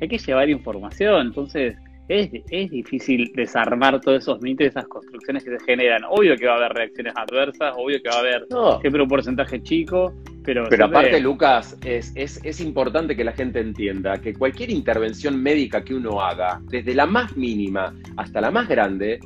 [0.00, 1.28] hay que llevar información.
[1.28, 1.76] Entonces,
[2.10, 6.02] es, es difícil desarmar todos esos mitos y esas construcciones que se generan.
[6.10, 8.46] Obvio que va a haber reacciones adversas, obvio que va a haber
[8.80, 10.12] siempre un porcentaje chico,
[10.44, 10.64] pero...
[10.68, 15.84] Pero aparte, Lucas, es, es, es importante que la gente entienda que cualquier intervención médica
[15.84, 19.20] que uno haga, desde la más mínima hasta la más grande,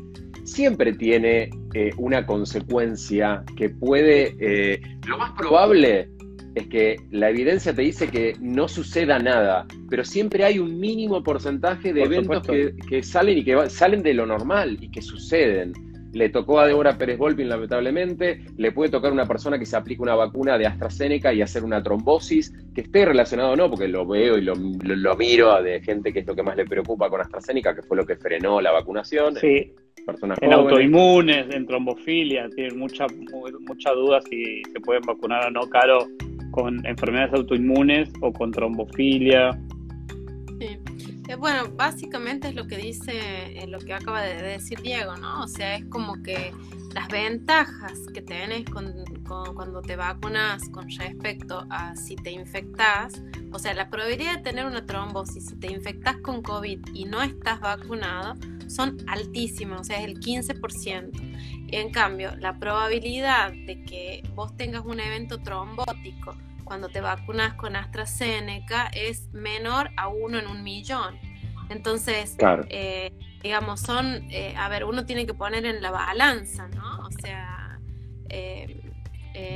[0.45, 4.79] siempre tiene eh, una consecuencia que puede, eh,
[5.09, 6.11] lo más probable
[6.55, 11.23] es que la evidencia te dice que no suceda nada, pero siempre hay un mínimo
[11.23, 12.47] porcentaje de eventos
[12.89, 15.73] que, salen y que salen de lo normal y que suceden.
[16.13, 19.77] Le tocó a Débora Pérez Volpin, lamentablemente, le puede tocar a una persona que se
[19.77, 23.89] aplique una vacuna de AstraZeneca y hacer una trombosis, que esté relacionado o no, porque
[23.89, 24.55] lo veo y lo,
[25.17, 28.07] miro de gente que es lo que más le preocupa con AstraZeneca, que fue lo
[28.07, 29.35] que frenó la vacunación.
[29.35, 29.73] Sí.
[30.07, 33.07] Personas en autoinmunes, en trombofilia, tienen mucha,
[33.67, 36.07] mucha duda si se pueden vacunar o no, Caro
[36.55, 39.51] con enfermedades autoinmunes o con trombofilia.
[41.27, 45.43] Eh, bueno, básicamente es lo que dice, eh, lo que acaba de decir Diego, ¿no?
[45.43, 46.53] O sea, es como que
[46.93, 53.23] las ventajas que tenés cuando te vacunas con respecto a si te infectas,
[53.53, 57.23] o sea, la probabilidad de tener una trombosis si te infectas con COVID y no
[57.23, 58.35] estás vacunado
[58.69, 61.11] son altísimas, o sea, es el 15%.
[61.69, 67.55] Y en cambio, la probabilidad de que vos tengas un evento trombótico cuando te vacunas
[67.55, 71.19] con AstraZeneca es menor a uno en un millón.
[71.71, 72.37] Entonces,
[72.69, 73.13] eh,
[73.43, 77.07] digamos, son, eh, a ver, uno tiene que poner en la balanza, ¿no?
[77.07, 77.79] O sea,
[78.29, 78.81] eh,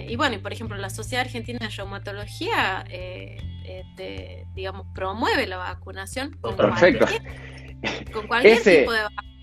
[0.08, 2.84] y bueno, y por ejemplo, la Sociedad Argentina de Reumatología,
[4.54, 7.06] digamos, promueve la vacunación con Perfecto.
[7.06, 9.37] cualquier, con cualquier tipo de vacunación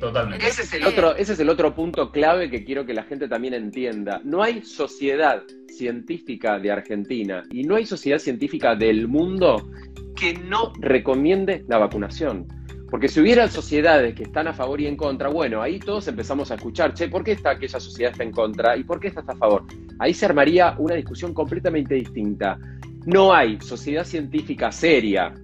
[0.00, 0.46] Totalmente.
[0.46, 3.28] Ese es, el otro, ese es el otro punto clave que quiero que la gente
[3.28, 4.22] también entienda.
[4.24, 9.70] No hay sociedad científica de Argentina y no hay sociedad científica del mundo
[10.16, 12.46] que no recomiende la vacunación.
[12.90, 16.50] Porque si hubiera sociedades que están a favor y en contra, bueno, ahí todos empezamos
[16.50, 19.20] a escuchar, che, ¿por qué está aquella sociedad está en contra y por qué esta
[19.20, 19.64] está a favor?
[19.98, 22.58] Ahí se armaría una discusión completamente distinta.
[23.04, 25.34] No hay sociedad científica seria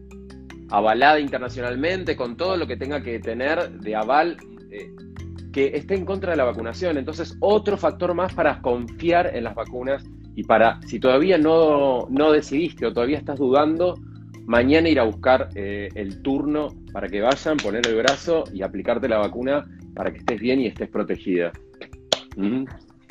[0.71, 4.37] avalada internacionalmente, con todo lo que tenga que tener de aval,
[4.71, 4.91] eh,
[5.53, 6.99] que esté en contra de la vacunación.
[6.99, 10.05] Entonces, otro factor más para confiar en las vacunas
[10.35, 13.95] y para, si todavía no, no decidiste o todavía estás dudando,
[14.47, 19.09] mañana ir a buscar eh, el turno para que vayan, poner el brazo y aplicarte
[19.09, 19.65] la vacuna
[19.95, 21.53] para que estés bien y estés protegida.
[22.37, 22.65] ¿Mm?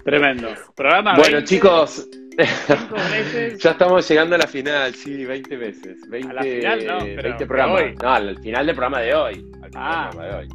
[0.04, 0.50] Tremendo.
[0.76, 2.08] Programa bueno, chicos,
[3.60, 6.10] ya estamos llegando a la final, sí, 20 veces.
[6.10, 7.84] 20, a la final, no, pero 20 programas.
[8.02, 9.46] No, al final del programa de hoy.
[9.76, 10.48] ah, de hoy.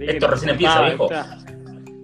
[0.00, 1.08] Esto recién empieza, viejo.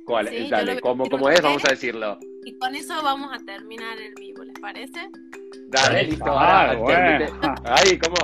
[0.05, 0.29] ¿Cuál?
[0.49, 1.41] Dale, ¿cómo, es?
[1.41, 2.17] Vamos a decirlo.
[2.45, 5.09] Y con eso vamos a terminar el vivo, ¿les parece?
[5.67, 6.25] Dale, listo.
[6.27, 6.71] Ah,
[7.65, 8.15] Ahí, ¿cómo?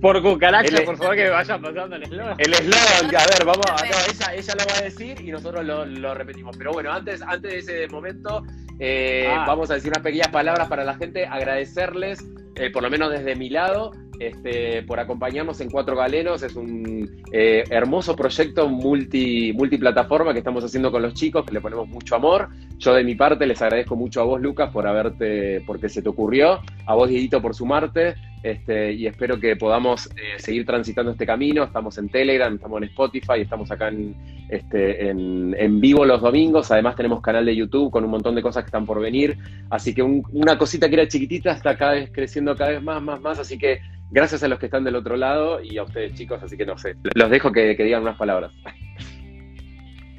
[0.00, 2.36] Por cucaracha, por favor, que vayan pasando el eslogan.
[2.38, 6.14] El eslogan, a ver, vamos, a, ella, ella lo va a decir y nosotros lo,
[6.14, 6.56] repetimos.
[6.56, 8.44] Pero bueno, antes, antes de ese momento,
[8.78, 9.44] eh, ah.
[9.46, 12.24] vamos a decir unas pequeñas palabras para la gente, agradecerles,
[12.54, 13.90] eh, por lo menos desde mi lado,
[14.20, 16.42] este, por acompañarnos en Cuatro Galenos.
[16.42, 21.60] Es un eh, hermoso proyecto multi, multiplataforma que estamos haciendo con los chicos, que le
[21.60, 22.48] ponemos mucho amor.
[22.78, 26.08] Yo de mi parte les agradezco mucho a vos, Lucas, por haberte, porque se te
[26.08, 28.14] ocurrió, a vos, Dieguito, por sumarte.
[28.42, 31.64] Este, y espero que podamos eh, seguir transitando este camino.
[31.64, 34.14] Estamos en Telegram, estamos en Spotify, estamos acá en,
[34.48, 36.70] este, en, vivo los domingos.
[36.70, 39.36] Además tenemos canal de YouTube con un montón de cosas que están por venir.
[39.70, 43.20] Así que una cosita que era chiquitita está cada vez creciendo cada vez más, más,
[43.20, 43.38] más.
[43.38, 43.80] Así que
[44.10, 46.42] gracias a los que están del otro lado y a ustedes chicos.
[46.42, 48.52] Así que no sé, los dejo que digan unas palabras.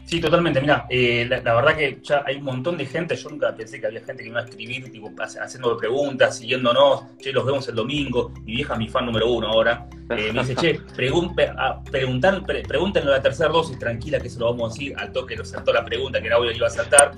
[0.10, 0.60] Sí, totalmente.
[0.60, 3.16] Mira, eh, la, verdad que ya hay un montón de gente.
[3.16, 7.03] Yo nunca pensé que había gente que me iba a escribir, tipo, haciendo preguntas, siguiéndonos.
[7.20, 8.32] Che, los vemos el domingo.
[8.43, 10.80] Mi vieja, mi fan número uno ahora, eh, me dice, che,
[11.55, 14.95] ah, preguntar, pregúntenlo la tercera dosis, tranquila, que se lo vamos a decir.
[14.97, 17.12] Al toque nos saltó la pregunta que era obvio que iba a saltar.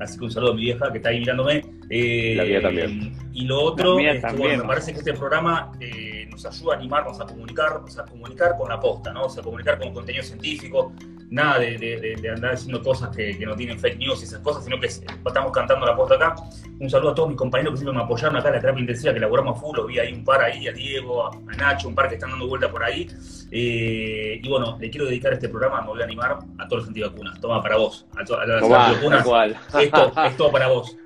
[0.00, 1.64] Así que un saludo a mi vieja que está ahí mirándome.
[1.90, 3.16] Eh, la mía también.
[3.32, 5.72] Y lo otro, es que, bueno, me parece que este programa
[6.30, 9.24] nos ayuda a animarnos a comunicar, o sea, a comunicar con la posta, ¿no?
[9.24, 10.92] O sea, comunicar con contenido científico,
[11.30, 14.86] nada de, andar haciendo cosas que, no tienen fake news y esas cosas, sino que
[14.86, 16.34] estamos cantando la posta acá.
[16.78, 19.14] Un saludo a todos mis compañeros que siempre me apoyaron acá en la terapia intensiva,
[19.14, 22.08] que laburamos full, los vi ahí un par ahí, a Diego, a, Nacho, un par
[22.08, 23.08] que están dando vuelta por ahí.
[23.50, 26.88] Eh, y bueno, le quiero dedicar este programa, me voy a animar a todos los
[26.88, 27.40] antivacunas.
[27.40, 29.26] Toma para vos, a, todas las antivacunas.
[29.86, 30.96] Esto es todo para vos.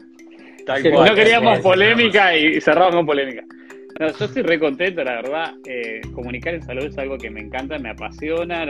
[0.67, 3.45] no queríamos polémica y cerramos con polémica.
[3.99, 5.55] yo estoy re contento, la verdad.
[5.67, 8.65] Eh, comunicar en salud es algo que me encanta, me apasiona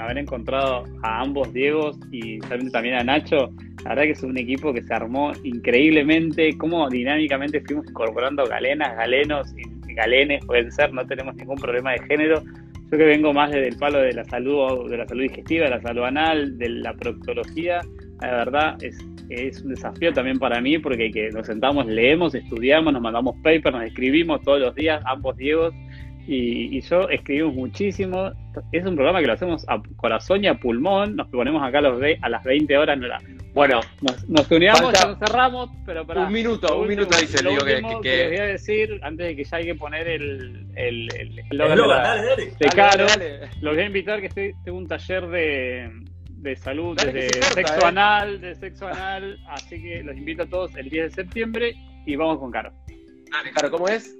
[0.00, 3.50] haber encontrado a ambos Diegos y también a Nacho.
[3.84, 8.96] La verdad que es un equipo que se armó increíblemente, cómo dinámicamente fuimos incorporando galenas,
[8.96, 12.42] galenos y galenes, pueden ser, no tenemos ningún problema de género.
[12.90, 15.70] Yo que vengo más desde el palo de la salud, de la salud digestiva, de
[15.70, 17.80] la salud anal, de la proctología,
[18.26, 18.98] la verdad es,
[19.28, 23.72] es un desafío también para mí porque que nos sentamos, leemos, estudiamos, nos mandamos papers,
[23.72, 25.74] nos escribimos todos los días, ambos Diegos,
[26.26, 28.32] y, yo escribimos muchísimo.
[28.72, 31.16] Es un programa que lo hacemos a corazón y a pulmón.
[31.16, 32.98] Nos ponemos acá a, los a las 20 horas.
[32.98, 33.08] No
[33.52, 36.26] bueno, nos, nos tuneamos, ya nos cerramos, pero para.
[36.26, 39.44] Un minuto, un minuto dice el que, que, les voy a decir, antes de que
[39.44, 40.66] ya hay que poner el.
[40.74, 42.52] el, el, el dale, dale.
[42.58, 43.06] De caro,
[43.60, 45.90] los voy a invitar que estoy, tengo un taller de,
[46.44, 47.86] de salud, de sexo eh.
[47.86, 49.40] anal, de sexo anal.
[49.48, 51.74] Así que los invito a todos el 10 de septiembre
[52.06, 52.72] y vamos con Caro.
[53.32, 54.14] Dale, Caro, ¿cómo es?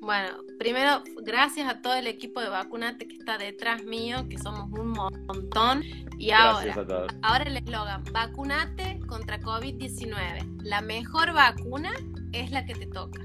[0.00, 0.28] Bueno,
[0.58, 4.92] primero, gracias a todo el equipo de Vacunate que está detrás mío, que somos un
[4.92, 5.82] montón.
[6.18, 6.74] Y ahora,
[7.22, 10.62] ahora el eslogan, vacunate contra COVID-19.
[10.62, 11.90] La mejor vacuna
[12.32, 13.20] es la que te toca.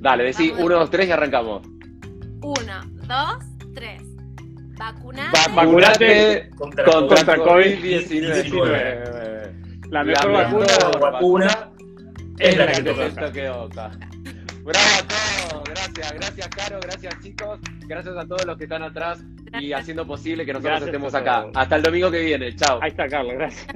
[0.00, 1.66] Dale, decí uno, dos, tres y arrancamos.
[2.42, 3.44] Uno, dos,
[3.74, 4.07] tres.
[4.78, 6.84] Vacunate, vacunate contra,
[7.36, 9.90] COVID-19.
[9.90, 11.70] la mejor vacuna,
[12.38, 13.30] es la que te toca.
[14.64, 19.22] Bravo a todos, gracias, gracias Caro, gracias chicos, gracias a todos los que están atrás
[19.58, 21.46] y haciendo posible que nosotros estemos acá.
[21.54, 22.78] Hasta el domingo que viene, chao.
[22.82, 23.66] Ahí está Carlos, gracias.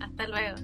[0.00, 0.56] Hasta luego.